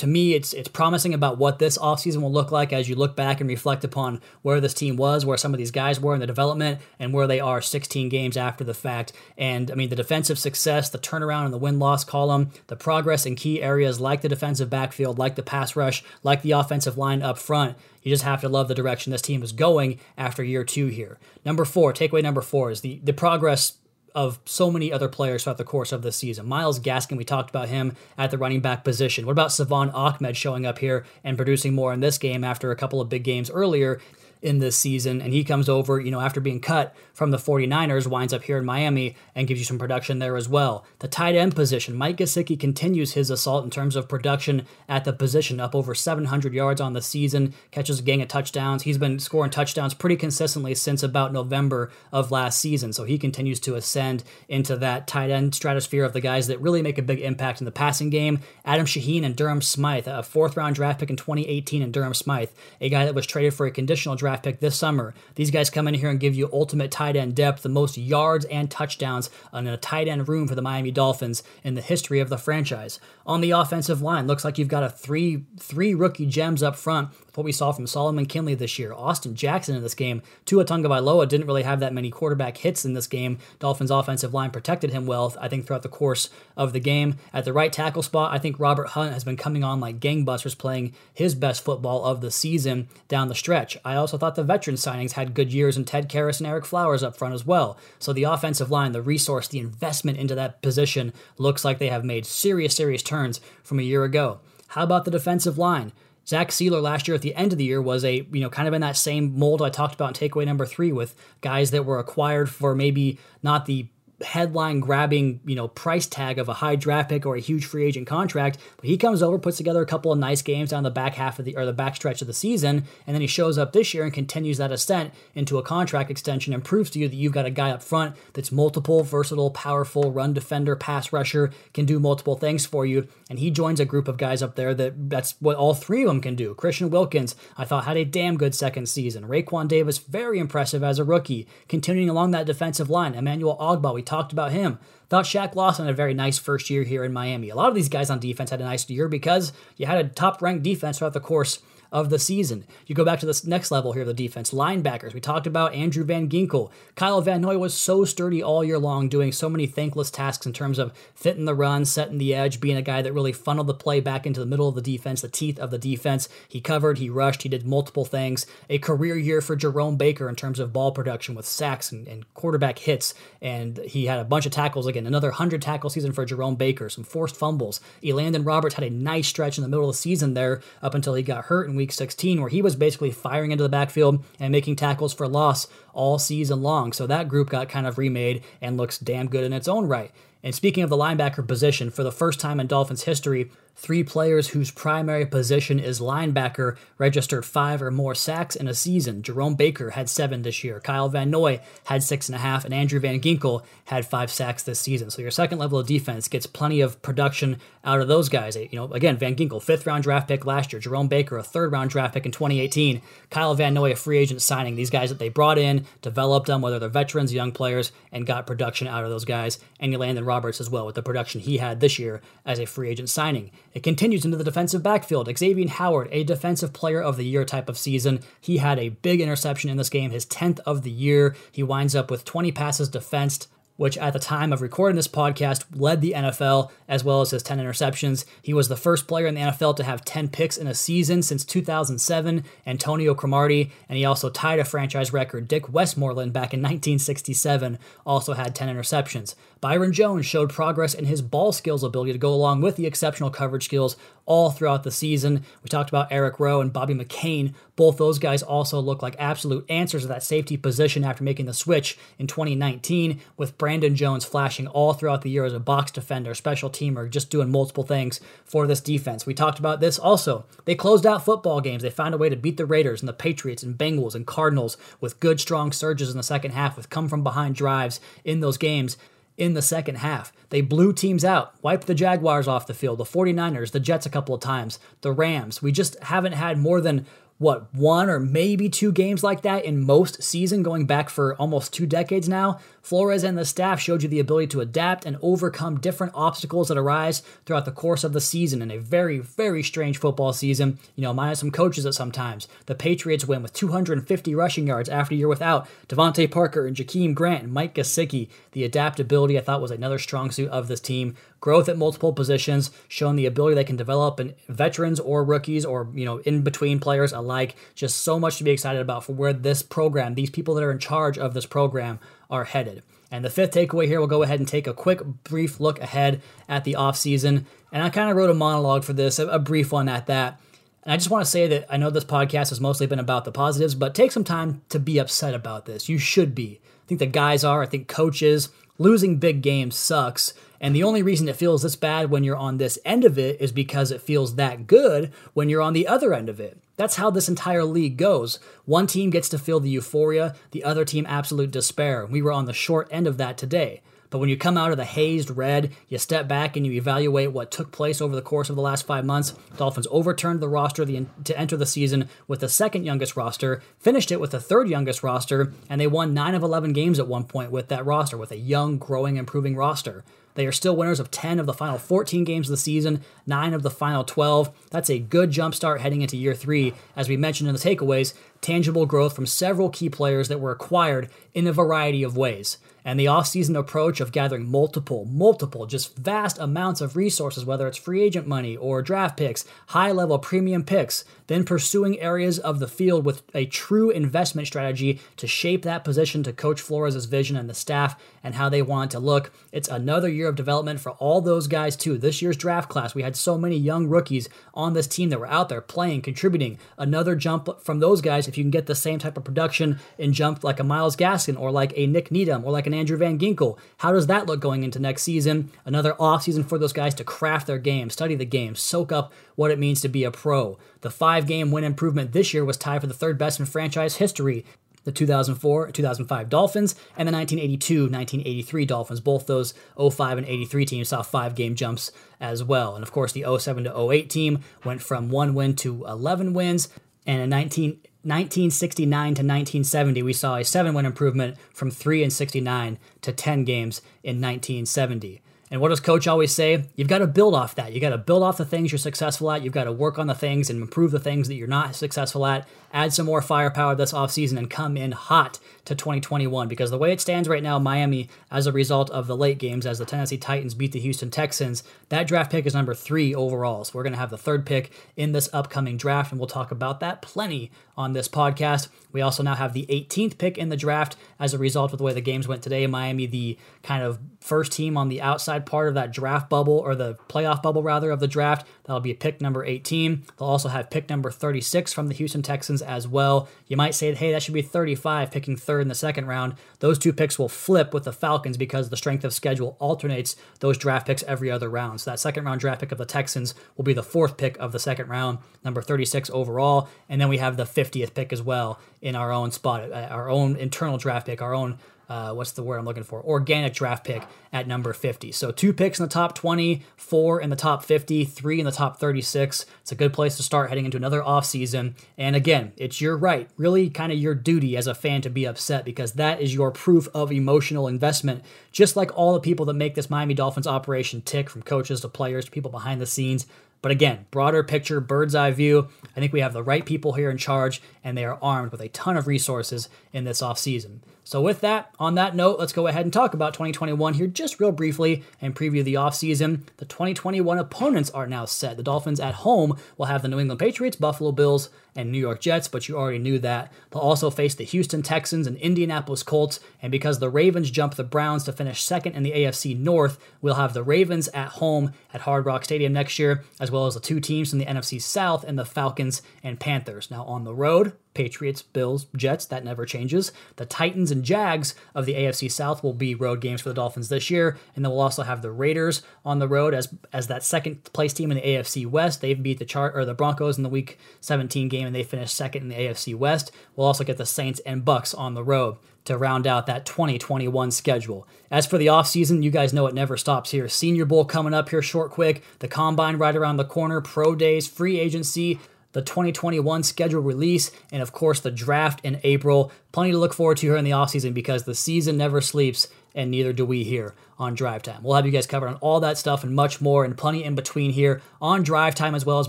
to 0.00 0.06
me, 0.06 0.32
it's 0.32 0.54
it's 0.54 0.68
promising 0.68 1.12
about 1.12 1.36
what 1.36 1.58
this 1.58 1.76
offseason 1.76 2.22
will 2.22 2.32
look 2.32 2.50
like 2.50 2.72
as 2.72 2.88
you 2.88 2.94
look 2.94 3.14
back 3.14 3.38
and 3.38 3.50
reflect 3.50 3.84
upon 3.84 4.22
where 4.40 4.58
this 4.58 4.72
team 4.72 4.96
was, 4.96 5.26
where 5.26 5.36
some 5.36 5.52
of 5.52 5.58
these 5.58 5.70
guys 5.70 6.00
were 6.00 6.14
in 6.14 6.20
the 6.20 6.26
development, 6.26 6.80
and 6.98 7.12
where 7.12 7.26
they 7.26 7.38
are 7.38 7.60
16 7.60 8.08
games 8.08 8.38
after 8.38 8.64
the 8.64 8.72
fact. 8.72 9.12
And 9.36 9.70
I 9.70 9.74
mean, 9.74 9.90
the 9.90 9.96
defensive 9.96 10.38
success, 10.38 10.88
the 10.88 10.98
turnaround 10.98 11.44
in 11.44 11.50
the 11.50 11.58
win 11.58 11.78
loss 11.78 12.02
column, 12.02 12.50
the 12.68 12.76
progress 12.76 13.26
in 13.26 13.34
key 13.34 13.60
areas 13.60 14.00
like 14.00 14.22
the 14.22 14.28
defensive 14.30 14.70
backfield, 14.70 15.18
like 15.18 15.34
the 15.34 15.42
pass 15.42 15.76
rush, 15.76 16.02
like 16.22 16.40
the 16.40 16.52
offensive 16.52 16.96
line 16.96 17.20
up 17.20 17.36
front. 17.36 17.76
You 18.02 18.10
just 18.10 18.24
have 18.24 18.40
to 18.40 18.48
love 18.48 18.68
the 18.68 18.74
direction 18.74 19.12
this 19.12 19.20
team 19.20 19.42
is 19.42 19.52
going 19.52 20.00
after 20.16 20.42
year 20.42 20.64
two 20.64 20.86
here. 20.86 21.18
Number 21.44 21.66
four, 21.66 21.92
takeaway 21.92 22.22
number 22.22 22.40
four 22.40 22.70
is 22.70 22.80
the, 22.80 23.00
the 23.04 23.12
progress 23.12 23.74
of 24.14 24.38
so 24.44 24.70
many 24.70 24.92
other 24.92 25.08
players 25.08 25.44
throughout 25.44 25.58
the 25.58 25.64
course 25.64 25.92
of 25.92 26.02
the 26.02 26.12
season. 26.12 26.46
Myles 26.46 26.80
Gaskin, 26.80 27.16
we 27.16 27.24
talked 27.24 27.50
about 27.50 27.68
him 27.68 27.96
at 28.16 28.30
the 28.30 28.38
running 28.38 28.60
back 28.60 28.84
position. 28.84 29.26
What 29.26 29.32
about 29.32 29.52
Salvon 29.52 29.90
Ahmed 29.90 30.36
showing 30.36 30.66
up 30.66 30.78
here 30.78 31.04
and 31.24 31.36
producing 31.36 31.74
more 31.74 31.92
in 31.92 32.00
this 32.00 32.18
game 32.18 32.44
after 32.44 32.70
a 32.70 32.76
couple 32.76 33.00
of 33.00 33.08
big 33.08 33.24
games 33.24 33.50
earlier? 33.50 34.00
In 34.42 34.58
this 34.58 34.76
season. 34.76 35.20
And 35.20 35.32
he 35.32 35.44
comes 35.44 35.68
over, 35.68 36.00
you 36.00 36.10
know, 36.10 36.20
after 36.20 36.40
being 36.40 36.60
cut 36.60 36.94
from 37.12 37.30
the 37.30 37.36
49ers, 37.36 38.06
winds 38.06 38.32
up 38.32 38.44
here 38.44 38.58
in 38.58 38.64
Miami 38.64 39.16
and 39.34 39.46
gives 39.46 39.60
you 39.60 39.66
some 39.66 39.78
production 39.78 40.18
there 40.18 40.36
as 40.36 40.48
well. 40.48 40.84
The 41.00 41.08
tight 41.08 41.34
end 41.34 41.54
position, 41.54 41.94
Mike 41.94 42.16
Gesicki 42.16 42.58
continues 42.58 43.12
his 43.12 43.30
assault 43.30 43.64
in 43.64 43.70
terms 43.70 43.96
of 43.96 44.08
production 44.08 44.66
at 44.88 45.04
the 45.04 45.12
position, 45.12 45.60
up 45.60 45.74
over 45.74 45.94
700 45.94 46.54
yards 46.54 46.80
on 46.80 46.94
the 46.94 47.02
season, 47.02 47.54
catches 47.70 48.00
a 48.00 48.02
gang 48.02 48.22
of 48.22 48.28
touchdowns. 48.28 48.84
He's 48.84 48.98
been 48.98 49.18
scoring 49.18 49.50
touchdowns 49.50 49.94
pretty 49.94 50.16
consistently 50.16 50.74
since 50.74 51.02
about 51.02 51.32
November 51.32 51.90
of 52.12 52.30
last 52.30 52.58
season. 52.58 52.92
So 52.92 53.04
he 53.04 53.18
continues 53.18 53.60
to 53.60 53.74
ascend 53.74 54.24
into 54.48 54.76
that 54.76 55.06
tight 55.06 55.30
end 55.30 55.54
stratosphere 55.54 56.04
of 56.04 56.12
the 56.12 56.20
guys 56.20 56.46
that 56.46 56.60
really 56.60 56.82
make 56.82 56.98
a 56.98 57.02
big 57.02 57.20
impact 57.20 57.60
in 57.60 57.66
the 57.66 57.70
passing 57.70 58.08
game. 58.08 58.40
Adam 58.64 58.86
Shaheen 58.86 59.24
and 59.24 59.36
Durham 59.36 59.60
Smythe, 59.60 60.08
a 60.08 60.22
fourth 60.22 60.56
round 60.56 60.76
draft 60.76 61.00
pick 61.00 61.10
in 61.10 61.16
2018 61.16 61.82
and 61.82 61.92
Durham 61.92 62.14
Smythe, 62.14 62.50
a 62.80 62.88
guy 62.88 63.04
that 63.04 63.14
was 63.14 63.26
traded 63.26 63.54
for 63.54 63.66
a 63.66 63.70
conditional 63.70 64.16
draft 64.16 64.29
draft 64.30 64.44
pick 64.44 64.60
this 64.60 64.76
summer. 64.76 65.12
These 65.34 65.50
guys 65.50 65.70
come 65.70 65.88
in 65.88 65.94
here 65.94 66.08
and 66.08 66.20
give 66.20 66.36
you 66.36 66.48
ultimate 66.52 66.92
tight 66.92 67.16
end 67.16 67.34
depth, 67.34 67.62
the 67.62 67.68
most 67.68 67.98
yards 67.98 68.44
and 68.44 68.70
touchdowns 68.70 69.28
in 69.52 69.66
a 69.66 69.76
tight 69.76 70.06
end 70.06 70.28
room 70.28 70.46
for 70.46 70.54
the 70.54 70.62
Miami 70.62 70.92
Dolphins 70.92 71.42
in 71.64 71.74
the 71.74 71.80
history 71.80 72.20
of 72.20 72.28
the 72.28 72.38
franchise. 72.38 73.00
On 73.26 73.40
the 73.40 73.50
offensive 73.50 74.02
line, 74.02 74.28
looks 74.28 74.44
like 74.44 74.56
you've 74.56 74.68
got 74.68 74.84
a 74.84 74.88
three 74.88 75.46
three 75.58 75.94
rookie 75.94 76.26
gems 76.26 76.62
up 76.62 76.76
front 76.76 77.10
with 77.26 77.36
what 77.36 77.44
we 77.44 77.52
saw 77.52 77.72
from 77.72 77.86
Solomon 77.86 78.26
Kindley 78.26 78.54
this 78.54 78.78
year. 78.78 78.92
Austin 78.92 79.34
Jackson 79.34 79.74
in 79.74 79.82
this 79.82 79.94
game. 79.94 80.22
Tua 80.44 80.64
Tagovailoa 80.64 81.28
didn't 81.28 81.46
really 81.46 81.62
have 81.62 81.80
that 81.80 81.92
many 81.92 82.10
quarterback 82.10 82.56
hits 82.56 82.84
in 82.84 82.94
this 82.94 83.06
game. 83.06 83.38
Dolphins 83.58 83.90
offensive 83.90 84.34
line 84.34 84.50
protected 84.50 84.90
him 84.90 85.06
well, 85.06 85.34
I 85.40 85.48
think, 85.48 85.66
throughout 85.66 85.82
the 85.82 85.88
course 85.88 86.30
of 86.56 86.72
the 86.72 86.80
game. 86.80 87.16
At 87.32 87.44
the 87.44 87.52
right 87.52 87.72
tackle 87.72 88.02
spot, 88.02 88.32
I 88.32 88.38
think 88.38 88.58
Robert 88.58 88.88
Hunt 88.88 89.12
has 89.12 89.24
been 89.24 89.36
coming 89.36 89.64
on 89.64 89.80
like 89.80 90.00
gangbusters, 90.00 90.56
playing 90.56 90.94
his 91.12 91.34
best 91.34 91.64
football 91.64 92.04
of 92.04 92.20
the 92.20 92.30
season 92.30 92.88
down 93.08 93.28
the 93.28 93.34
stretch. 93.34 93.76
I 93.84 93.96
also 93.96 94.18
thought 94.20 94.36
the 94.36 94.44
veteran 94.44 94.76
signings 94.76 95.12
had 95.12 95.34
good 95.34 95.52
years, 95.52 95.76
and 95.76 95.86
Ted 95.86 96.08
Karras 96.08 96.40
and 96.40 96.48
Ereck 96.48 96.64
Flowers 96.64 97.02
up 97.02 97.16
front 97.16 97.34
as 97.34 97.44
well. 97.44 97.78
So 97.98 98.12
the 98.12 98.24
offensive 98.24 98.70
line, 98.70 98.92
the 98.92 99.02
resource, 99.02 99.48
the 99.48 99.58
investment 99.58 100.18
into 100.18 100.34
that 100.36 100.62
position 100.62 101.12
looks 101.38 101.64
like 101.64 101.78
they 101.78 101.88
have 101.88 102.04
made 102.04 102.26
serious, 102.26 102.76
serious 102.76 103.02
turns 103.02 103.40
from 103.62 103.80
a 103.80 103.82
year 103.82 104.04
ago. 104.04 104.40
How 104.68 104.84
about 104.84 105.04
the 105.04 105.10
defensive 105.10 105.58
line? 105.58 105.92
Zach 106.26 106.50
Sieler 106.50 106.80
last 106.80 107.08
year 107.08 107.16
at 107.16 107.22
the 107.22 107.34
end 107.34 107.50
of 107.50 107.58
the 107.58 107.64
year 107.64 107.82
was 107.82 108.04
a, 108.04 108.26
you 108.30 108.40
know, 108.40 108.50
kind 108.50 108.68
of 108.68 108.74
in 108.74 108.82
that 108.82 108.96
same 108.96 109.36
mold 109.36 109.62
I 109.62 109.70
talked 109.70 109.94
about 109.94 110.20
in 110.20 110.28
takeaway 110.28 110.46
number 110.46 110.64
three 110.64 110.92
with 110.92 111.16
guys 111.40 111.72
that 111.72 111.84
were 111.84 111.98
acquired 111.98 112.48
for 112.48 112.74
maybe 112.74 113.18
not 113.42 113.66
the 113.66 113.88
headline 114.22 114.80
grabbing, 114.80 115.40
you 115.46 115.56
know, 115.56 115.68
price 115.68 116.06
tag 116.06 116.38
of 116.38 116.48
a 116.48 116.54
high 116.54 116.76
draft 116.76 117.08
pick 117.08 117.26
or 117.26 117.36
a 117.36 117.40
huge 117.40 117.64
free 117.64 117.84
agent 117.84 118.06
contract. 118.06 118.58
But 118.76 118.86
he 118.86 118.96
comes 118.96 119.22
over, 119.22 119.38
puts 119.38 119.56
together 119.56 119.82
a 119.82 119.86
couple 119.86 120.12
of 120.12 120.18
nice 120.18 120.42
games 120.42 120.70
down 120.70 120.82
the 120.82 120.90
back 120.90 121.14
half 121.14 121.38
of 121.38 121.44
the 121.44 121.56
or 121.56 121.64
the 121.64 121.72
back 121.72 121.96
stretch 121.96 122.20
of 122.20 122.26
the 122.26 122.34
season, 122.34 122.84
and 123.06 123.14
then 123.14 123.20
he 123.20 123.26
shows 123.26 123.58
up 123.58 123.72
this 123.72 123.94
year 123.94 124.04
and 124.04 124.12
continues 124.12 124.58
that 124.58 124.72
ascent 124.72 125.12
into 125.34 125.58
a 125.58 125.62
contract 125.62 126.10
extension 126.10 126.52
and 126.52 126.64
proves 126.64 126.90
to 126.90 126.98
you 126.98 127.08
that 127.08 127.16
you've 127.16 127.32
got 127.32 127.46
a 127.46 127.50
guy 127.50 127.70
up 127.70 127.82
front 127.82 128.16
that's 128.32 128.52
multiple, 128.52 129.02
versatile, 129.02 129.50
powerful, 129.50 130.12
run 130.12 130.32
defender, 130.32 130.76
pass 130.76 131.12
rusher, 131.12 131.50
can 131.74 131.86
do 131.86 131.98
multiple 131.98 132.36
things 132.36 132.66
for 132.66 132.84
you. 132.86 133.08
And 133.28 133.38
he 133.38 133.50
joins 133.50 133.80
a 133.80 133.84
group 133.84 134.08
of 134.08 134.16
guys 134.16 134.42
up 134.42 134.56
there 134.56 134.74
that 134.74 135.10
that's 135.10 135.34
what 135.40 135.56
all 135.56 135.74
three 135.74 136.02
of 136.02 136.08
them 136.08 136.20
can 136.20 136.34
do. 136.34 136.54
Christian 136.54 136.90
Wilkins, 136.90 137.36
I 137.56 137.64
thought 137.64 137.84
had 137.84 137.96
a 137.96 138.04
damn 138.04 138.36
good 138.36 138.54
second 138.54 138.88
season. 138.88 139.24
Raekwon 139.24 139.68
Davis, 139.68 139.98
very 139.98 140.38
impressive 140.38 140.82
as 140.82 140.98
a 140.98 141.04
rookie. 141.04 141.46
Continuing 141.68 142.08
along 142.08 142.32
that 142.32 142.46
defensive 142.46 142.90
line, 142.90 143.14
Emmanuel 143.14 143.56
Ogbah, 143.58 143.94
we 143.94 144.02
talked 144.10 144.32
about 144.32 144.52
him. 144.52 144.78
Thought 145.08 145.24
Shaq 145.24 145.54
Lawson 145.54 145.86
had 145.86 145.94
a 145.94 145.96
very 145.96 146.14
nice 146.14 146.36
first 146.36 146.68
year 146.68 146.82
here 146.82 147.04
in 147.04 147.12
Miami. 147.12 147.48
A 147.48 147.54
lot 147.54 147.68
of 147.68 147.74
these 147.74 147.88
guys 147.88 148.10
on 148.10 148.18
defense 148.18 148.50
had 148.50 148.60
a 148.60 148.64
nice 148.64 148.88
year 148.90 149.08
because 149.08 149.52
you 149.76 149.86
had 149.86 150.04
a 150.04 150.08
top 150.08 150.42
ranked 150.42 150.64
defense 150.64 150.98
throughout 150.98 151.14
the 151.14 151.20
course 151.20 151.60
of 151.92 152.10
the 152.10 152.18
season. 152.18 152.64
You 152.86 152.94
go 152.94 153.04
back 153.04 153.20
to 153.20 153.26
this 153.26 153.44
next 153.44 153.70
level 153.70 153.92
here 153.92 154.02
of 154.02 154.08
the 154.08 154.14
defense, 154.14 154.52
linebackers. 154.52 155.14
We 155.14 155.20
talked 155.20 155.46
about 155.46 155.74
Andrew 155.74 156.04
Van 156.04 156.28
Ginkel. 156.28 156.70
Kyle 156.94 157.20
Van 157.20 157.40
Noy 157.40 157.58
was 157.58 157.74
so 157.74 158.04
sturdy 158.04 158.42
all 158.42 158.62
year 158.62 158.78
long, 158.78 159.08
doing 159.08 159.32
so 159.32 159.48
many 159.48 159.66
thankless 159.66 160.10
tasks 160.10 160.46
in 160.46 160.52
terms 160.52 160.78
of 160.78 160.92
fitting 161.14 161.44
the 161.44 161.54
run, 161.54 161.84
setting 161.84 162.18
the 162.18 162.34
edge, 162.34 162.60
being 162.60 162.76
a 162.76 162.82
guy 162.82 163.02
that 163.02 163.12
really 163.12 163.32
funneled 163.32 163.66
the 163.66 163.74
play 163.74 164.00
back 164.00 164.26
into 164.26 164.40
the 164.40 164.46
middle 164.46 164.68
of 164.68 164.74
the 164.74 164.80
defense, 164.80 165.20
the 165.20 165.28
teeth 165.28 165.58
of 165.58 165.70
the 165.70 165.78
defense. 165.78 166.28
He 166.48 166.60
covered, 166.60 166.98
he 166.98 167.10
rushed, 167.10 167.42
he 167.42 167.48
did 167.48 167.66
multiple 167.66 168.04
things. 168.04 168.46
A 168.68 168.78
career 168.78 169.16
year 169.16 169.40
for 169.40 169.56
Jerome 169.56 169.96
Baker 169.96 170.28
in 170.28 170.36
terms 170.36 170.60
of 170.60 170.72
ball 170.72 170.92
production 170.92 171.34
with 171.34 171.46
sacks 171.46 171.90
and, 171.90 172.06
and 172.06 172.32
quarterback 172.34 172.78
hits. 172.78 173.14
And 173.42 173.78
he 173.78 174.06
had 174.06 174.18
a 174.18 174.24
bunch 174.24 174.46
of 174.46 174.52
tackles 174.52 174.86
again, 174.86 175.06
another 175.06 175.28
100 175.28 175.60
tackle 175.60 175.90
season 175.90 176.12
for 176.12 176.24
Jerome 176.24 176.56
Baker, 176.56 176.88
some 176.88 177.04
forced 177.04 177.36
fumbles. 177.36 177.80
Elandon 178.02 178.46
Roberts 178.46 178.76
had 178.76 178.84
a 178.84 178.90
nice 178.90 179.26
stretch 179.26 179.58
in 179.58 179.62
the 179.62 179.68
middle 179.68 179.88
of 179.88 179.94
the 179.94 179.98
season 179.98 180.34
there 180.34 180.60
up 180.82 180.94
until 180.94 181.14
he 181.14 181.22
got 181.22 181.46
hurt 181.46 181.68
in 181.68 181.79
week 181.80 181.92
16, 181.92 182.40
where 182.42 182.50
he 182.50 182.60
was 182.60 182.76
basically 182.76 183.10
firing 183.10 183.52
into 183.52 183.62
the 183.62 183.70
backfield 183.70 184.22
and 184.38 184.52
making 184.52 184.76
tackles 184.76 185.14
for 185.14 185.26
loss 185.26 185.66
all 185.94 186.18
season 186.18 186.60
long. 186.60 186.92
So 186.92 187.06
that 187.06 187.26
group 187.26 187.48
got 187.48 187.70
kind 187.70 187.86
of 187.86 187.96
remade 187.96 188.44
and 188.60 188.76
looks 188.76 188.98
damn 188.98 189.30
good 189.30 189.44
in 189.44 189.54
its 189.54 189.66
own 189.66 189.86
right. 189.86 190.10
And 190.42 190.54
speaking 190.54 190.82
of 190.82 190.90
the 190.90 190.96
linebacker 190.98 191.48
position, 191.48 191.90
for 191.90 192.02
the 192.02 192.12
first 192.12 192.38
time 192.38 192.60
in 192.60 192.66
Dolphins 192.66 193.04
history, 193.04 193.50
Three 193.76 194.04
players 194.04 194.48
whose 194.48 194.70
primary 194.70 195.24
position 195.24 195.80
is 195.80 196.00
linebacker 196.00 196.76
registered 196.98 197.46
five 197.46 197.80
or 197.80 197.90
more 197.90 198.14
sacks 198.14 198.54
in 198.54 198.68
a 198.68 198.74
season. 198.74 199.22
Jerome 199.22 199.54
Baker 199.54 199.90
had 199.90 200.10
seven 200.10 200.42
this 200.42 200.62
year. 200.62 200.80
Kyle 200.80 201.08
Van 201.08 201.30
Noy 201.30 201.60
had 201.84 202.02
six 202.02 202.28
and 202.28 202.36
a 202.36 202.40
half, 202.40 202.66
and 202.66 202.74
Andrew 202.74 203.00
Van 203.00 203.20
Ginkel 203.20 203.62
had 203.86 204.04
five 204.04 204.30
sacks 204.30 204.62
this 204.62 204.78
season. 204.78 205.10
So 205.10 205.22
your 205.22 205.30
second 205.30 205.58
level 205.58 205.78
of 205.78 205.86
defense 205.86 206.28
gets 206.28 206.46
plenty 206.46 206.82
of 206.82 207.00
production 207.00 207.58
out 207.82 208.00
of 208.00 208.08
those 208.08 208.28
guys. 208.28 208.54
You 208.54 208.68
know, 208.72 208.92
again, 208.92 209.16
Van 209.16 209.34
Ginkel, 209.34 209.62
fifth 209.62 209.86
round 209.86 210.02
draft 210.02 210.28
pick 210.28 210.44
last 210.44 210.72
year. 210.72 210.80
Jerome 210.80 211.08
Baker, 211.08 211.38
a 211.38 211.42
third 211.42 211.72
round 211.72 211.88
draft 211.88 212.12
pick 212.12 212.26
in 212.26 212.32
2018. 212.32 213.00
Kyle 213.30 213.54
Van 213.54 213.72
Noy, 213.72 213.92
a 213.92 213.96
free 213.96 214.18
agent 214.18 214.42
signing. 214.42 214.74
These 214.74 214.90
guys 214.90 215.08
that 215.08 215.18
they 215.18 215.30
brought 215.30 215.56
in, 215.58 215.86
developed 216.02 216.46
them, 216.46 216.60
whether 216.60 216.78
they're 216.78 216.90
veterans, 216.90 217.32
young 217.32 217.52
players, 217.52 217.92
and 218.12 218.26
got 218.26 218.46
production 218.46 218.86
out 218.86 219.04
of 219.04 219.10
those 219.10 219.24
guys. 219.24 219.58
And 219.78 219.92
Elandon 219.94 220.26
Roberts 220.26 220.60
as 220.60 220.68
well, 220.68 220.84
with 220.84 220.96
the 220.96 221.02
production 221.02 221.40
he 221.40 221.56
had 221.56 221.80
this 221.80 221.98
year 221.98 222.20
as 222.44 222.58
a 222.58 222.66
free 222.66 222.90
agent 222.90 223.08
signing. 223.08 223.50
It 223.72 223.82
continues 223.82 224.24
into 224.24 224.36
the 224.36 224.44
defensive 224.44 224.82
backfield. 224.82 225.30
Xavier 225.36 225.68
Howard, 225.68 226.08
a 226.10 226.24
defensive 226.24 226.72
player 226.72 227.00
of 227.00 227.16
the 227.16 227.24
year 227.24 227.44
type 227.44 227.68
of 227.68 227.78
season. 227.78 228.20
He 228.40 228.58
had 228.58 228.78
a 228.78 228.88
big 228.88 229.20
interception 229.20 229.70
in 229.70 229.76
this 229.76 229.90
game, 229.90 230.10
his 230.10 230.26
10th 230.26 230.58
of 230.66 230.82
the 230.82 230.90
year. 230.90 231.36
He 231.52 231.62
winds 231.62 231.94
up 231.94 232.10
with 232.10 232.24
20 232.24 232.50
passes 232.50 232.88
defensed, 232.88 233.48
which 233.80 233.96
at 233.96 234.12
the 234.12 234.18
time 234.18 234.52
of 234.52 234.60
recording 234.60 234.94
this 234.94 235.08
podcast 235.08 235.64
led 235.74 236.02
the 236.02 236.12
NFL 236.12 236.70
as 236.86 237.02
well 237.02 237.22
as 237.22 237.30
his 237.30 237.42
10 237.42 237.58
interceptions. 237.58 238.26
He 238.42 238.52
was 238.52 238.68
the 238.68 238.76
first 238.76 239.08
player 239.08 239.26
in 239.26 239.34
the 239.34 239.40
NFL 239.40 239.74
to 239.76 239.84
have 239.84 240.04
10 240.04 240.28
picks 240.28 240.58
in 240.58 240.66
a 240.66 240.74
season 240.74 241.22
since 241.22 241.46
2007, 241.46 242.44
Antonio 242.66 243.14
Cromartie, 243.14 243.72
and 243.88 243.96
he 243.96 244.04
also 244.04 244.28
tied 244.28 244.58
a 244.58 244.66
franchise 244.66 245.14
record. 245.14 245.48
Dick 245.48 245.72
Westmoreland 245.72 246.34
back 246.34 246.52
in 246.52 246.60
1967 246.60 247.78
also 248.04 248.34
had 248.34 248.54
10 248.54 248.68
interceptions. 248.68 249.34
Byron 249.62 249.94
Jones 249.94 250.26
showed 250.26 250.50
progress 250.50 250.92
in 250.92 251.06
his 251.06 251.22
ball 251.22 251.50
skills 251.50 251.82
ability 251.82 252.12
to 252.12 252.18
go 252.18 252.34
along 252.34 252.60
with 252.60 252.76
the 252.76 252.86
exceptional 252.86 253.30
coverage 253.30 253.64
skills 253.64 253.96
all 254.30 254.52
throughout 254.52 254.84
the 254.84 254.92
season. 254.92 255.42
We 255.64 255.68
talked 255.68 255.90
about 255.90 256.12
Eric 256.12 256.38
Rowe 256.38 256.60
and 256.60 256.72
Bobby 256.72 256.94
McCain. 256.94 257.52
Both 257.74 257.98
those 257.98 258.20
guys 258.20 258.44
also 258.44 258.78
look 258.78 259.02
like 259.02 259.16
absolute 259.18 259.68
answers 259.68 260.02
to 260.02 260.08
that 260.08 260.22
safety 260.22 260.56
position 260.56 261.02
after 261.02 261.24
making 261.24 261.46
the 261.46 261.52
switch 261.52 261.98
in 262.16 262.28
2019, 262.28 263.20
with 263.36 263.58
Brandon 263.58 263.96
Jones 263.96 264.24
flashing 264.24 264.68
all 264.68 264.92
throughout 264.92 265.22
the 265.22 265.30
year 265.30 265.44
as 265.44 265.52
a 265.52 265.58
box 265.58 265.90
defender, 265.90 266.32
special 266.36 266.70
teamer, 266.70 267.10
just 267.10 267.28
doing 267.28 267.50
multiple 267.50 267.82
things 267.82 268.20
for 268.44 268.68
this 268.68 268.80
defense. 268.80 269.26
We 269.26 269.34
talked 269.34 269.58
about 269.58 269.80
this 269.80 269.98
also. 269.98 270.44
They 270.64 270.76
closed 270.76 271.06
out 271.06 271.24
football 271.24 271.60
games. 271.60 271.82
They 271.82 271.90
found 271.90 272.14
a 272.14 272.18
way 272.18 272.28
to 272.28 272.36
beat 272.36 272.56
the 272.56 272.66
Raiders 272.66 273.02
and 273.02 273.08
the 273.08 273.12
Patriots 273.12 273.64
and 273.64 273.76
Bengals 273.76 274.14
and 274.14 274.24
Cardinals 274.24 274.76
with 275.00 275.18
good, 275.18 275.40
strong 275.40 275.72
surges 275.72 276.08
in 276.08 276.16
the 276.16 276.22
second 276.22 276.52
half, 276.52 276.76
with 276.76 276.88
come 276.88 277.08
from 277.08 277.24
behind 277.24 277.56
drives 277.56 277.98
in 278.24 278.38
those 278.38 278.58
games 278.58 278.96
in 279.36 279.54
the 279.54 279.62
second 279.62 279.96
half. 279.96 280.32
They 280.50 280.60
blew 280.60 280.92
teams 280.92 281.24
out, 281.24 281.54
wiped 281.62 281.86
the 281.86 281.94
Jaguars 281.94 282.48
off 282.48 282.66
the 282.66 282.74
field, 282.74 282.98
the 282.98 283.04
49ers, 283.04 283.70
the 283.70 283.80
Jets 283.80 284.06
a 284.06 284.10
couple 284.10 284.34
of 284.34 284.40
times, 284.40 284.78
the 285.00 285.12
Rams. 285.12 285.62
We 285.62 285.72
just 285.72 285.98
haven't 286.02 286.32
had 286.32 286.58
more 286.58 286.80
than 286.80 287.06
what 287.40 287.74
one 287.74 288.08
or 288.08 288.20
maybe 288.20 288.68
two 288.68 288.92
games 288.92 289.24
like 289.24 289.42
that 289.42 289.64
in 289.64 289.84
most 289.84 290.22
season 290.22 290.62
going 290.62 290.86
back 290.86 291.10
for 291.10 291.34
almost 291.34 291.72
two 291.72 291.86
decades 291.86 292.28
now 292.28 292.60
flores 292.80 293.24
and 293.24 293.36
the 293.36 293.44
staff 293.44 293.80
showed 293.80 294.04
you 294.04 294.08
the 294.08 294.20
ability 294.20 294.46
to 294.46 294.60
adapt 294.60 295.04
and 295.04 295.16
overcome 295.20 295.80
different 295.80 296.12
obstacles 296.14 296.68
that 296.68 296.78
arise 296.78 297.22
throughout 297.44 297.64
the 297.64 297.72
course 297.72 298.04
of 298.04 298.12
the 298.12 298.20
season 298.20 298.62
in 298.62 298.70
a 298.70 298.78
very 298.78 299.18
very 299.18 299.62
strange 299.62 299.98
football 299.98 300.32
season 300.32 300.78
you 300.94 301.02
know 301.02 301.12
minus 301.12 301.40
some 301.40 301.50
coaches 301.50 301.84
at 301.84 301.94
sometimes 301.94 302.46
the 302.66 302.74
patriots 302.76 303.26
win 303.26 303.42
with 303.42 303.52
250 303.52 304.34
rushing 304.34 304.66
yards 304.66 304.88
after 304.88 305.14
a 305.14 305.18
year 305.18 305.26
without 305.26 305.66
DeVante 305.88 306.30
Parker 306.30 306.66
and 306.66 306.76
Jakeem 306.76 307.14
Grant 307.14 307.44
and 307.44 307.52
Mike 307.52 307.74
Gesicki. 307.74 308.28
The 308.52 308.64
adaptability 308.64 309.38
I 309.38 309.40
thought 309.40 309.62
was 309.62 309.70
another 309.70 309.98
strong 309.98 310.30
suit 310.30 310.50
of 310.50 310.68
this 310.68 310.80
team 310.80 311.16
growth 311.40 311.68
at 311.68 311.78
multiple 311.78 312.12
positions, 312.12 312.70
showing 312.88 313.16
the 313.16 313.26
ability 313.26 313.54
they 313.54 313.64
can 313.64 313.76
develop 313.76 314.20
in 314.20 314.34
veterans 314.48 315.00
or 315.00 315.24
rookies 315.24 315.64
or, 315.64 315.88
you 315.94 316.04
know, 316.04 316.18
in 316.18 316.42
between 316.42 316.78
players 316.78 317.12
alike. 317.12 317.56
Just 317.74 317.98
so 317.98 318.20
much 318.20 318.38
to 318.38 318.44
be 318.44 318.50
excited 318.50 318.80
about 318.80 319.04
for 319.04 319.12
where 319.12 319.32
this 319.32 319.62
program, 319.62 320.14
these 320.14 320.30
people 320.30 320.54
that 320.54 320.64
are 320.64 320.70
in 320.70 320.78
charge 320.78 321.18
of 321.18 321.34
this 321.34 321.46
program 321.46 321.98
are 322.30 322.44
headed. 322.44 322.82
And 323.10 323.24
the 323.24 323.30
fifth 323.30 323.52
takeaway 323.52 323.86
here, 323.86 323.98
we'll 323.98 324.06
go 324.06 324.22
ahead 324.22 324.38
and 324.38 324.46
take 324.46 324.68
a 324.68 324.74
quick, 324.74 325.02
brief 325.24 325.58
look 325.58 325.80
ahead 325.80 326.22
at 326.48 326.64
the 326.64 326.74
offseason. 326.74 327.44
And 327.72 327.82
I 327.82 327.90
kind 327.90 328.08
of 328.08 328.16
wrote 328.16 328.30
a 328.30 328.34
monologue 328.34 328.84
for 328.84 328.92
this, 328.92 329.18
a 329.18 329.38
brief 329.38 329.72
one 329.72 329.88
at 329.88 330.06
that. 330.06 330.40
And 330.84 330.92
I 330.92 330.96
just 330.96 331.10
want 331.10 331.24
to 331.24 331.30
say 331.30 331.48
that 331.48 331.66
I 331.68 331.76
know 331.76 331.90
this 331.90 332.04
podcast 332.04 332.50
has 332.50 332.60
mostly 332.60 332.86
been 332.86 333.00
about 333.00 333.24
the 333.24 333.32
positives, 333.32 333.74
but 333.74 333.94
take 333.94 334.12
some 334.12 334.24
time 334.24 334.62
to 334.68 334.78
be 334.78 334.98
upset 334.98 335.34
about 335.34 335.66
this. 335.66 335.88
You 335.88 335.98
should 335.98 336.34
be. 336.34 336.60
I 336.62 336.86
think 336.86 337.00
the 337.00 337.06
guys 337.06 337.44
are. 337.44 337.62
I 337.62 337.66
think 337.66 337.88
coaches, 337.88 338.48
losing 338.80 339.18
big 339.18 339.42
games 339.42 339.76
sucks. 339.76 340.32
And 340.58 340.74
the 340.74 340.82
only 340.82 341.02
reason 341.02 341.28
it 341.28 341.36
feels 341.36 341.62
this 341.62 341.76
bad 341.76 342.10
when 342.10 342.24
you're 342.24 342.36
on 342.36 342.56
this 342.56 342.78
end 342.84 343.04
of 343.04 343.18
it 343.18 343.40
is 343.40 343.52
because 343.52 343.90
it 343.90 344.00
feels 344.00 344.34
that 344.34 344.66
good 344.66 345.12
when 345.34 345.48
you're 345.48 345.62
on 345.62 345.74
the 345.74 345.86
other 345.86 346.12
end 346.14 346.28
of 346.28 346.40
it. 346.40 346.58
That's 346.76 346.96
how 346.96 347.10
this 347.10 347.28
entire 347.28 347.64
league 347.64 347.98
goes. 347.98 348.38
One 348.64 348.86
team 348.86 349.10
gets 349.10 349.28
to 349.28 349.38
feel 349.38 349.60
the 349.60 349.68
euphoria, 349.68 350.34
the 350.52 350.64
other 350.64 350.86
team 350.86 351.04
absolute 351.06 351.50
despair. 351.50 352.06
We 352.06 352.22
were 352.22 352.32
on 352.32 352.46
the 352.46 352.54
short 352.54 352.88
end 352.90 353.06
of 353.06 353.18
that 353.18 353.36
today. 353.36 353.82
But 354.10 354.18
when 354.18 354.28
you 354.28 354.36
come 354.36 354.58
out 354.58 354.72
of 354.72 354.76
the 354.76 354.84
hazed 354.84 355.30
red, 355.30 355.72
you 355.88 355.96
step 355.96 356.26
back 356.26 356.56
and 356.56 356.66
you 356.66 356.72
evaluate 356.72 357.32
what 357.32 357.50
took 357.50 357.70
place 357.70 358.00
over 358.00 358.14
the 358.14 358.22
course 358.22 358.50
of 358.50 358.56
the 358.56 358.62
last 358.62 358.84
five 358.84 359.04
months. 359.04 359.34
Dolphins 359.56 359.86
overturned 359.90 360.40
the 360.40 360.48
roster 360.48 360.84
the, 360.84 361.06
to 361.24 361.38
enter 361.38 361.56
the 361.56 361.64
season 361.64 362.08
with 362.26 362.40
the 362.40 362.48
second 362.48 362.84
youngest 362.84 363.16
roster, 363.16 363.62
finished 363.78 364.10
it 364.10 364.20
with 364.20 364.32
the 364.32 364.40
third 364.40 364.68
youngest 364.68 365.02
roster, 365.02 365.52
and 365.68 365.80
they 365.80 365.86
won 365.86 366.12
9 366.12 366.34
of 366.34 366.42
11 366.42 366.72
games 366.72 366.98
at 366.98 367.06
one 367.06 367.24
point 367.24 367.52
with 367.52 367.68
that 367.68 367.86
roster, 367.86 368.16
with 368.16 368.32
a 368.32 368.36
young, 368.36 368.78
growing, 368.78 369.16
improving 369.16 369.54
roster. 369.54 370.04
They 370.34 370.46
are 370.46 370.52
still 370.52 370.76
winners 370.76 371.00
of 371.00 371.10
10 371.10 371.38
of 371.38 371.46
the 371.46 371.52
final 371.52 371.78
14 371.78 372.24
games 372.24 372.48
of 372.48 372.52
the 372.52 372.56
season, 372.56 373.02
9 373.26 373.52
of 373.52 373.62
the 373.62 373.70
final 373.70 374.04
12. 374.04 374.50
That's 374.70 374.90
a 374.90 374.98
good 374.98 375.30
jump 375.30 375.54
start 375.54 375.80
heading 375.80 376.02
into 376.02 376.16
year 376.16 376.34
3. 376.34 376.72
As 376.96 377.08
we 377.08 377.16
mentioned 377.16 377.48
in 377.48 377.54
the 377.54 377.60
takeaways, 377.60 378.14
tangible 378.40 378.86
growth 378.86 379.14
from 379.14 379.26
several 379.26 379.68
key 379.68 379.88
players 379.88 380.28
that 380.28 380.40
were 380.40 380.52
acquired 380.52 381.08
in 381.34 381.46
a 381.46 381.52
variety 381.52 382.02
of 382.02 382.16
ways 382.16 382.58
and 382.84 382.98
the 382.98 383.06
offseason 383.06 383.56
approach 383.56 384.00
of 384.00 384.12
gathering 384.12 384.50
multiple, 384.50 385.04
multiple, 385.04 385.66
just 385.66 385.96
vast 385.96 386.38
amounts 386.38 386.80
of 386.80 386.96
resources, 386.96 387.44
whether 387.44 387.66
it's 387.66 387.78
free 387.78 388.02
agent 388.02 388.26
money 388.26 388.56
or 388.56 388.82
draft 388.82 389.16
picks, 389.16 389.44
high 389.68 389.92
level 389.92 390.18
premium 390.18 390.64
picks, 390.64 391.04
then 391.26 391.44
pursuing 391.44 391.98
areas 392.00 392.38
of 392.38 392.58
the 392.58 392.68
field 392.68 393.04
with 393.04 393.22
a 393.34 393.46
true 393.46 393.90
investment 393.90 394.48
strategy 394.48 395.00
to 395.16 395.26
shape 395.26 395.62
that 395.62 395.84
position 395.84 396.22
to 396.22 396.32
Coach 396.32 396.60
Flores' 396.60 397.04
vision 397.04 397.36
and 397.36 397.48
the 397.48 397.54
staff 397.54 398.00
and 398.22 398.34
how 398.34 398.48
they 398.48 398.62
want 398.62 398.90
to 398.90 398.98
look. 398.98 399.32
It's 399.52 399.68
another 399.68 400.08
year 400.08 400.28
of 400.28 400.34
development 400.34 400.80
for 400.80 400.92
all 400.92 401.20
those 401.20 401.46
guys, 401.46 401.76
too. 401.76 401.98
This 401.98 402.20
year's 402.20 402.36
draft 402.36 402.68
class, 402.68 402.94
we 402.94 403.02
had 403.02 403.16
so 403.16 403.38
many 403.38 403.56
young 403.56 403.86
rookies 403.86 404.28
on 404.54 404.72
this 404.72 404.86
team 404.86 405.10
that 405.10 405.20
were 405.20 405.26
out 405.26 405.48
there 405.48 405.60
playing, 405.60 406.02
contributing. 406.02 406.58
Another 406.76 407.14
jump 407.14 407.62
from 407.62 407.78
those 407.78 408.00
guys 408.00 408.26
if 408.30 408.38
you 408.38 408.44
can 408.44 408.50
get 408.50 408.64
the 408.66 408.74
same 408.74 408.98
type 408.98 409.18
of 409.18 409.24
production 409.24 409.78
and 409.98 410.14
jump 410.14 410.42
like 410.42 410.58
a 410.58 410.64
Myles 410.64 410.96
Gaskin 410.96 411.38
or 411.38 411.50
like 411.50 411.74
a 411.76 411.86
Nik 411.86 412.10
Needham 412.10 412.44
or 412.44 412.52
like 412.52 412.66
an 412.66 412.72
Andrew 412.72 412.96
Van 412.96 413.18
Ginkel. 413.18 413.58
How 413.78 413.92
does 413.92 414.06
that 414.06 414.26
look 414.26 414.40
going 414.40 414.62
into 414.62 414.78
next 414.78 415.02
season? 415.02 415.50
Another 415.66 415.92
offseason 415.94 416.48
for 416.48 416.58
those 416.58 416.72
guys 416.72 416.94
to 416.94 417.04
craft 417.04 417.46
their 417.46 417.58
game, 417.58 417.90
study 417.90 418.14
the 418.14 418.24
game, 418.24 418.54
soak 418.54 418.92
up 418.92 419.12
what 419.34 419.50
it 419.50 419.58
means 419.58 419.80
to 419.82 419.88
be 419.88 420.04
a 420.04 420.10
pro. 420.10 420.58
The 420.80 420.90
five 420.90 421.26
game 421.26 421.50
win 421.50 421.64
improvement 421.64 422.12
this 422.12 422.32
year 422.32 422.44
was 422.44 422.56
tied 422.56 422.80
for 422.80 422.86
the 422.86 422.94
third 422.94 423.18
best 423.18 423.38
in 423.38 423.46
franchise 423.46 423.96
history 423.96 424.46
the 424.84 424.92
2004 424.92 425.70
2005 425.72 426.28
Dolphins 426.28 426.74
and 426.96 427.06
the 427.06 427.12
1982 427.12 427.82
1983 427.82 428.64
Dolphins. 428.64 429.00
Both 429.00 429.26
those 429.26 429.54
05 429.76 430.18
and 430.18 430.26
83 430.26 430.64
teams 430.64 430.88
saw 430.88 431.02
five 431.02 431.34
game 431.34 431.54
jumps 431.54 431.92
as 432.20 432.42
well. 432.42 432.74
And 432.74 432.82
of 432.82 432.92
course, 432.92 433.12
the 433.12 433.24
07 433.38 433.64
to 433.64 433.90
08 433.90 434.10
team 434.10 434.40
went 434.64 434.82
from 434.82 435.10
one 435.10 435.34
win 435.34 435.54
to 435.56 435.84
11 435.84 436.32
wins. 436.34 436.68
And 437.06 437.22
in 437.22 437.30
19, 437.30 437.80
1969 438.02 438.88
to 438.88 439.20
1970, 439.20 440.02
we 440.02 440.14
saw 440.14 440.36
a 440.36 440.44
seven 440.44 440.72
win 440.72 440.86
improvement 440.86 441.36
from 441.52 441.70
3 441.70 442.02
and 442.02 442.12
69 442.12 442.78
to 443.02 443.12
10 443.12 443.44
games 443.44 443.82
in 444.02 444.16
1970. 444.16 445.20
And 445.52 445.60
what 445.60 445.70
does 445.70 445.80
coach 445.80 446.06
always 446.06 446.32
say? 446.32 446.66
You've 446.76 446.86
got 446.86 446.98
to 446.98 447.08
build 447.08 447.34
off 447.34 447.56
that. 447.56 447.72
You 447.72 447.80
got 447.80 447.90
to 447.90 447.98
build 447.98 448.22
off 448.22 448.36
the 448.36 448.44
things 448.44 448.70
you're 448.70 448.78
successful 448.78 449.32
at. 449.32 449.42
You've 449.42 449.52
got 449.52 449.64
to 449.64 449.72
work 449.72 449.98
on 449.98 450.06
the 450.06 450.14
things 450.14 450.48
and 450.48 450.62
improve 450.62 450.92
the 450.92 451.00
things 451.00 451.26
that 451.26 451.34
you're 451.34 451.48
not 451.48 451.74
successful 451.74 452.24
at. 452.24 452.46
Add 452.72 452.92
some 452.92 453.06
more 453.06 453.20
firepower 453.20 453.74
this 453.74 453.92
offseason 453.92 454.38
and 454.38 454.48
come 454.48 454.76
in 454.76 454.92
hot 454.92 455.40
to 455.64 455.74
2021 455.74 456.46
because 456.46 456.70
the 456.70 456.78
way 456.78 456.92
it 456.92 457.00
stands 457.00 457.28
right 457.28 457.42
now, 457.42 457.58
Miami, 457.58 458.08
as 458.30 458.46
a 458.46 458.52
result 458.52 458.90
of 458.90 459.08
the 459.08 459.16
late 459.16 459.38
games, 459.38 459.66
as 459.66 459.78
the 459.78 459.84
Tennessee 459.84 460.18
Titans 460.18 460.54
beat 460.54 460.70
the 460.70 460.78
Houston 460.78 461.10
Texans, 461.10 461.64
that 461.88 462.06
draft 462.06 462.30
pick 462.30 462.46
is 462.46 462.54
number 462.54 462.74
three 462.74 463.12
overall. 463.12 463.64
So 463.64 463.72
we're 463.74 463.82
going 463.82 463.92
to 463.92 463.98
have 463.98 464.10
the 464.10 464.18
third 464.18 464.46
pick 464.46 464.70
in 464.96 465.10
this 465.10 465.28
upcoming 465.32 465.76
draft, 465.76 466.12
and 466.12 466.20
we'll 466.20 466.28
talk 466.28 466.52
about 466.52 466.78
that 466.78 467.02
plenty 467.02 467.50
on 467.76 467.92
this 467.92 468.08
podcast. 468.08 468.68
We 468.92 469.00
also 469.00 469.22
now 469.22 469.34
have 469.34 469.52
the 469.52 469.66
18th 469.68 470.18
pick 470.18 470.38
in 470.38 470.48
the 470.48 470.56
draft 470.56 470.96
as 471.18 471.34
a 471.34 471.38
result 471.38 471.72
of 471.72 471.78
the 471.78 471.84
way 471.84 471.92
the 471.92 472.00
games 472.00 472.28
went 472.28 472.42
today. 472.42 472.66
Miami, 472.66 473.06
the 473.06 473.38
kind 473.62 473.82
of 473.82 473.98
first 474.20 474.52
team 474.52 474.76
on 474.76 474.88
the 474.88 475.00
outside 475.00 475.39
part 475.46 475.68
of 475.68 475.74
that 475.74 475.92
draft 475.92 476.28
bubble, 476.28 476.58
or 476.58 476.74
the 476.74 476.94
playoff 477.08 477.42
bubble 477.42 477.62
rather, 477.62 477.90
of 477.90 478.00
the 478.00 478.08
draft. 478.08 478.46
That'll 478.64 478.80
be 478.80 478.94
pick 478.94 479.20
number 479.20 479.44
18. 479.44 480.04
They'll 480.18 480.28
also 480.28 480.48
have 480.48 480.70
pick 480.70 480.88
number 480.88 481.10
36 481.10 481.72
from 481.72 481.88
the 481.88 481.94
Houston 481.94 482.22
Texans 482.22 482.62
as 482.62 482.86
well. 482.86 483.28
You 483.46 483.56
might 483.56 483.74
say, 483.74 483.94
hey, 483.94 484.12
that 484.12 484.22
should 484.22 484.34
be 484.34 484.42
35, 484.42 485.10
picking 485.10 485.36
third 485.36 485.62
in 485.62 485.68
the 485.68 485.74
second 485.74 486.06
round. 486.06 486.34
Those 486.60 486.78
two 486.78 486.92
picks 486.92 487.18
will 487.18 487.28
flip 487.28 487.74
with 487.74 487.84
the 487.84 487.92
Falcons 487.92 488.36
because 488.36 488.68
the 488.68 488.76
strength 488.76 489.04
of 489.04 489.12
schedule 489.12 489.56
alternates 489.58 490.16
those 490.40 490.58
draft 490.58 490.86
picks 490.86 491.02
every 491.04 491.30
other 491.30 491.48
round. 491.48 491.80
So 491.80 491.90
that 491.90 492.00
second 492.00 492.24
round 492.24 492.40
draft 492.40 492.60
pick 492.60 492.72
of 492.72 492.78
the 492.78 492.84
Texans 492.86 493.34
will 493.56 493.64
be 493.64 493.72
the 493.72 493.82
fourth 493.82 494.16
pick 494.16 494.36
of 494.38 494.52
the 494.52 494.58
second 494.58 494.88
round, 494.88 495.18
number 495.44 495.62
36 495.62 496.10
overall. 496.10 496.68
And 496.88 497.00
then 497.00 497.08
we 497.08 497.18
have 497.18 497.36
the 497.36 497.44
50th 497.44 497.94
pick 497.94 498.12
as 498.12 498.22
well 498.22 498.60
in 498.80 498.94
our 498.94 499.12
own 499.12 499.30
spot, 499.30 499.70
uh, 499.70 499.88
our 499.90 500.08
own 500.08 500.36
internal 500.36 500.78
draft 500.78 501.06
pick, 501.06 501.20
our 501.22 501.34
own 501.34 501.58
uh, 501.90 502.14
what's 502.14 502.30
the 502.32 502.42
word 502.44 502.58
I'm 502.58 502.64
looking 502.64 502.84
for? 502.84 503.02
Organic 503.02 503.52
draft 503.52 503.84
pick 503.84 504.04
at 504.32 504.46
number 504.46 504.72
50. 504.72 505.10
So 505.10 505.32
two 505.32 505.52
picks 505.52 505.80
in 505.80 505.82
the 505.82 505.90
top 505.90 506.14
20, 506.14 506.62
four 506.76 507.20
in 507.20 507.30
the 507.30 507.36
top 507.36 507.64
50, 507.64 508.04
three 508.04 508.38
in 508.38 508.46
the 508.46 508.52
top 508.52 508.78
36. 508.78 509.44
It's 509.60 509.72
a 509.72 509.74
good 509.74 509.92
place 509.92 510.16
to 510.16 510.22
start 510.22 510.50
heading 510.50 510.64
into 510.64 510.76
another 510.76 511.02
offseason. 511.02 511.74
And 511.98 512.14
again, 512.14 512.52
it's 512.56 512.80
your 512.80 512.96
right, 512.96 513.28
really 513.36 513.68
kind 513.68 513.90
of 513.90 513.98
your 513.98 514.14
duty 514.14 514.56
as 514.56 514.68
a 514.68 514.74
fan 514.74 515.02
to 515.02 515.10
be 515.10 515.26
upset 515.26 515.64
because 515.64 515.94
that 515.94 516.20
is 516.20 516.32
your 516.32 516.52
proof 516.52 516.86
of 516.94 517.10
emotional 517.10 517.66
investment. 517.66 518.22
Just 518.52 518.76
like 518.76 518.96
all 518.96 519.12
the 519.12 519.20
people 519.20 519.44
that 519.46 519.54
make 519.54 519.74
this 519.74 519.90
Miami 519.90 520.14
Dolphins 520.14 520.46
operation 520.46 521.02
tick, 521.02 521.28
from 521.28 521.42
coaches 521.42 521.80
to 521.80 521.88
players 521.88 522.26
to 522.26 522.30
people 522.30 522.52
behind 522.52 522.80
the 522.80 522.86
scenes. 522.86 523.26
But 523.62 523.72
again, 523.72 524.06
broader 524.10 524.42
picture, 524.42 524.80
bird's 524.80 525.14
eye 525.14 525.32
view, 525.32 525.68
I 525.96 526.00
think 526.00 526.12
we 526.12 526.20
have 526.20 526.32
the 526.32 526.42
right 526.42 526.64
people 526.64 526.94
here 526.94 527.10
in 527.10 527.18
charge, 527.18 527.60
and 527.84 527.96
they 527.96 528.04
are 528.04 528.18
armed 528.22 528.52
with 528.52 528.60
a 528.60 528.68
ton 528.68 528.96
of 528.96 529.06
resources 529.06 529.68
in 529.92 530.04
this 530.04 530.22
offseason. 530.22 530.78
So, 531.10 531.20
with 531.20 531.40
that, 531.40 531.74
on 531.80 531.96
that 531.96 532.14
note, 532.14 532.38
let's 532.38 532.52
go 532.52 532.68
ahead 532.68 532.84
and 532.84 532.92
talk 532.92 533.14
about 533.14 533.34
2021 533.34 533.94
here 533.94 534.06
just 534.06 534.38
real 534.38 534.52
briefly 534.52 535.02
and 535.20 535.34
preview 535.34 535.64
the 535.64 535.74
offseason. 535.74 536.42
The 536.58 536.64
2021 536.64 537.36
opponents 537.36 537.90
are 537.90 538.06
now 538.06 538.26
set. 538.26 538.56
The 538.56 538.62
Dolphins 538.62 539.00
at 539.00 539.14
home 539.14 539.58
will 539.76 539.86
have 539.86 540.02
the 540.02 540.08
New 540.08 540.20
England 540.20 540.38
Patriots, 540.38 540.76
Buffalo 540.76 541.10
Bills, 541.10 541.50
and 541.74 541.90
New 541.90 541.98
York 541.98 542.20
Jets, 542.20 542.46
but 542.46 542.68
you 542.68 542.76
already 542.76 543.00
knew 543.00 543.18
that. 543.18 543.52
They'll 543.70 543.82
also 543.82 544.08
face 544.10 544.36
the 544.36 544.44
Houston 544.44 544.82
Texans 544.82 545.26
and 545.26 545.36
Indianapolis 545.38 546.04
Colts, 546.04 546.38
and 546.62 546.70
because 546.70 547.00
the 547.00 547.10
Ravens 547.10 547.50
jumped 547.50 547.76
the 547.76 547.84
Browns 547.84 548.22
to 548.24 548.32
finish 548.32 548.62
second 548.62 548.94
in 548.94 549.02
the 549.02 549.12
AFC 549.12 549.58
North, 549.58 549.98
we'll 550.20 550.34
have 550.34 550.54
the 550.54 550.62
Ravens 550.62 551.08
at 551.08 551.28
home 551.28 551.72
at 551.92 552.02
Hard 552.02 552.24
Rock 552.24 552.44
Stadium 552.44 552.72
next 552.72 553.00
year, 553.00 553.24
as 553.40 553.50
well 553.50 553.66
as 553.66 553.74
the 553.74 553.80
two 553.80 553.98
teams 553.98 554.30
from 554.30 554.38
the 554.38 554.46
NFC 554.46 554.80
South 554.80 555.24
and 555.24 555.36
the 555.38 555.44
Falcons 555.44 556.02
and 556.22 556.38
Panthers. 556.38 556.88
Now 556.88 557.04
on 557.04 557.24
the 557.24 557.34
road, 557.34 557.72
Patriots, 557.94 558.42
Bills, 558.42 558.86
Jets, 558.96 559.26
that 559.26 559.44
never 559.44 559.66
changes. 559.66 560.12
The 560.36 560.46
Titans 560.46 560.90
and 560.90 561.04
Jags 561.04 561.54
of 561.74 561.86
the 561.86 561.94
AFC 561.94 562.30
South 562.30 562.62
will 562.62 562.72
be 562.72 562.94
road 562.94 563.20
games 563.20 563.40
for 563.40 563.48
the 563.48 563.54
Dolphins 563.54 563.88
this 563.88 564.10
year, 564.10 564.38
and 564.54 564.64
then 564.64 564.70
we'll 564.70 564.80
also 564.80 565.02
have 565.02 565.22
the 565.22 565.30
Raiders 565.30 565.82
on 566.04 566.18
the 566.18 566.28
road 566.28 566.54
as 566.54 566.72
as 566.92 567.08
that 567.08 567.24
second 567.24 567.64
place 567.72 567.92
team 567.92 568.10
in 568.10 568.16
the 568.16 568.22
AFC 568.22 568.66
West. 568.66 569.00
They've 569.00 569.20
beat 569.20 569.38
the 569.38 569.44
chart 569.44 569.76
or 569.76 569.84
the 569.84 569.94
Broncos 569.94 570.36
in 570.36 570.42
the 570.42 570.48
Week 570.48 570.78
17 571.00 571.48
game, 571.48 571.66
and 571.66 571.74
they 571.74 571.82
finished 571.82 572.14
second 572.14 572.42
in 572.42 572.48
the 572.48 572.54
AFC 572.54 572.94
West. 572.94 573.32
We'll 573.56 573.66
also 573.66 573.84
get 573.84 573.98
the 573.98 574.06
Saints 574.06 574.40
and 574.46 574.64
Bucks 574.64 574.94
on 574.94 575.14
the 575.14 575.24
road 575.24 575.56
to 575.84 575.96
round 575.96 576.26
out 576.26 576.46
that 576.46 576.66
2021 576.66 577.50
schedule. 577.50 578.06
As 578.30 578.46
for 578.46 578.58
the 578.58 578.66
offseason, 578.66 579.22
you 579.22 579.30
guys 579.30 579.52
know 579.52 579.66
it 579.66 579.74
never 579.74 579.96
stops 579.96 580.30
here. 580.30 580.48
Senior 580.48 580.84
Bowl 580.84 581.04
coming 581.04 581.34
up 581.34 581.48
here 581.48 581.62
short 581.62 581.90
quick, 581.90 582.22
the 582.38 582.48
combine 582.48 582.96
right 582.96 583.16
around 583.16 583.38
the 583.38 583.44
corner, 583.44 583.80
pro 583.80 584.14
days, 584.14 584.46
free 584.46 584.78
agency, 584.78 585.40
the 585.72 585.82
2021 585.82 586.62
schedule 586.62 587.00
release, 587.00 587.50
and 587.70 587.82
of 587.82 587.92
course 587.92 588.20
the 588.20 588.30
draft 588.30 588.84
in 588.84 589.00
April. 589.04 589.52
Plenty 589.72 589.92
to 589.92 589.98
look 589.98 590.14
forward 590.14 590.38
to 590.38 590.46
here 590.46 590.56
in 590.56 590.64
the 590.64 590.72
offseason 590.72 591.14
because 591.14 591.44
the 591.44 591.54
season 591.54 591.96
never 591.96 592.20
sleeps 592.20 592.68
and 592.94 593.10
neither 593.10 593.32
do 593.32 593.44
we 593.44 593.62
here 593.62 593.94
on 594.20 594.34
Drive 594.34 594.62
Time. 594.62 594.82
We'll 594.82 594.94
have 594.94 595.06
you 595.06 595.10
guys 595.10 595.26
covered 595.26 595.48
on 595.48 595.54
all 595.56 595.80
that 595.80 595.96
stuff 595.98 596.22
and 596.22 596.34
much 596.34 596.60
more, 596.60 596.84
and 596.84 596.96
plenty 596.96 597.24
in 597.24 597.34
between 597.34 597.72
here 597.72 598.02
on 598.20 598.42
Drive 598.42 598.74
Time 598.74 598.94
as 598.94 599.06
well 599.06 599.18
as 599.18 599.28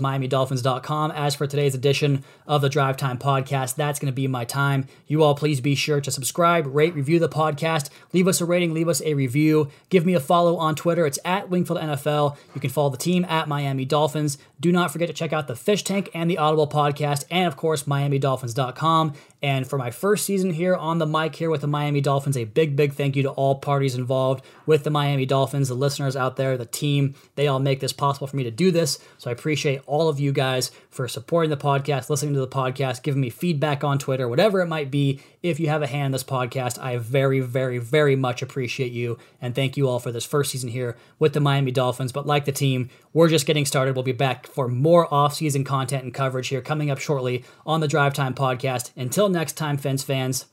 MiamiDolphins.com. 0.00 1.10
As 1.10 1.34
for 1.34 1.46
today's 1.46 1.74
edition 1.74 2.22
of 2.46 2.60
the 2.60 2.68
Drive 2.68 2.98
Time 2.98 3.18
podcast, 3.18 3.74
that's 3.74 3.98
going 3.98 4.12
to 4.12 4.14
be 4.14 4.28
my 4.28 4.44
time. 4.44 4.86
You 5.08 5.22
all 5.22 5.34
please 5.34 5.60
be 5.60 5.74
sure 5.74 6.00
to 6.02 6.10
subscribe, 6.10 6.66
rate, 6.72 6.94
review 6.94 7.18
the 7.18 7.28
podcast, 7.28 7.88
leave 8.12 8.28
us 8.28 8.40
a 8.40 8.44
rating, 8.44 8.74
leave 8.74 8.88
us 8.88 9.00
a 9.02 9.14
review, 9.14 9.70
give 9.88 10.04
me 10.04 10.14
a 10.14 10.20
follow 10.20 10.56
on 10.58 10.74
Twitter. 10.74 11.06
It's 11.06 11.18
at 11.24 11.48
Wingfield 11.48 11.80
NFL. 11.80 12.36
You 12.54 12.60
can 12.60 12.70
follow 12.70 12.90
the 12.90 12.98
team 12.98 13.24
at 13.24 13.48
Miami 13.48 13.86
Dolphins. 13.86 14.36
Do 14.60 14.70
not 14.70 14.92
forget 14.92 15.08
to 15.08 15.14
check 15.14 15.32
out 15.32 15.48
the 15.48 15.56
Fish 15.56 15.82
Tank 15.82 16.10
and 16.14 16.30
the 16.30 16.38
Audible 16.38 16.68
podcast, 16.68 17.24
and 17.30 17.48
of 17.48 17.56
course, 17.56 17.84
MiamiDolphins.com. 17.84 19.14
And 19.42 19.66
for 19.66 19.76
my 19.76 19.90
first 19.90 20.24
season 20.24 20.50
here 20.52 20.76
on 20.76 20.98
the 20.98 21.06
mic 21.06 21.34
here 21.34 21.50
with 21.50 21.62
the 21.62 21.66
Miami 21.66 22.00
Dolphins, 22.00 22.36
a 22.36 22.44
big, 22.44 22.76
big 22.76 22.92
thank 22.92 23.16
you 23.16 23.24
to 23.24 23.30
all 23.30 23.56
parties 23.56 23.96
involved 23.96 24.44
with 24.82 24.84
the 24.84 24.90
Miami 24.90 25.26
Dolphins, 25.26 25.68
the 25.68 25.74
listeners 25.74 26.16
out 26.16 26.34
there, 26.34 26.58
the 26.58 26.66
team. 26.66 27.14
They 27.36 27.46
all 27.46 27.60
make 27.60 27.78
this 27.78 27.92
possible 27.92 28.26
for 28.26 28.36
me 28.36 28.42
to 28.42 28.50
do 28.50 28.72
this. 28.72 28.98
So 29.16 29.30
I 29.30 29.32
appreciate 29.32 29.80
all 29.86 30.08
of 30.08 30.18
you 30.18 30.32
guys 30.32 30.72
for 30.90 31.06
supporting 31.06 31.50
the 31.50 31.56
podcast, 31.56 32.10
listening 32.10 32.34
to 32.34 32.40
the 32.40 32.48
podcast, 32.48 33.04
giving 33.04 33.20
me 33.20 33.30
feedback 33.30 33.84
on 33.84 34.00
Twitter, 34.00 34.28
whatever 34.28 34.60
it 34.60 34.66
might 34.66 34.90
be. 34.90 35.20
If 35.40 35.60
you 35.60 35.68
have 35.68 35.82
a 35.82 35.86
hand 35.86 36.06
in 36.06 36.12
this 36.12 36.24
podcast, 36.24 36.82
I 36.82 36.96
very, 36.96 37.38
very, 37.38 37.78
very 37.78 38.16
much 38.16 38.42
appreciate 38.42 38.90
you. 38.90 39.18
And 39.40 39.54
thank 39.54 39.76
you 39.76 39.88
all 39.88 40.00
for 40.00 40.10
this 40.10 40.24
first 40.24 40.50
season 40.50 40.70
here 40.70 40.96
with 41.20 41.32
the 41.32 41.40
Miami 41.40 41.70
Dolphins. 41.70 42.10
But 42.10 42.26
like 42.26 42.44
the 42.44 42.50
team, 42.50 42.90
we're 43.12 43.28
just 43.28 43.46
getting 43.46 43.64
started. 43.64 43.94
We'll 43.94 44.02
be 44.02 44.10
back 44.10 44.48
for 44.48 44.66
more 44.66 45.12
off-season 45.14 45.62
content 45.62 46.02
and 46.02 46.12
coverage 46.12 46.48
here 46.48 46.60
coming 46.60 46.90
up 46.90 46.98
shortly 46.98 47.44
on 47.64 47.78
the 47.78 47.88
Drive 47.88 48.14
Time 48.14 48.34
podcast. 48.34 48.90
Until 48.96 49.28
next 49.28 49.52
time, 49.52 49.76
Fins 49.76 50.02
fans, 50.02 50.46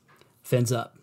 fins 0.44 0.72
up. 0.72 0.99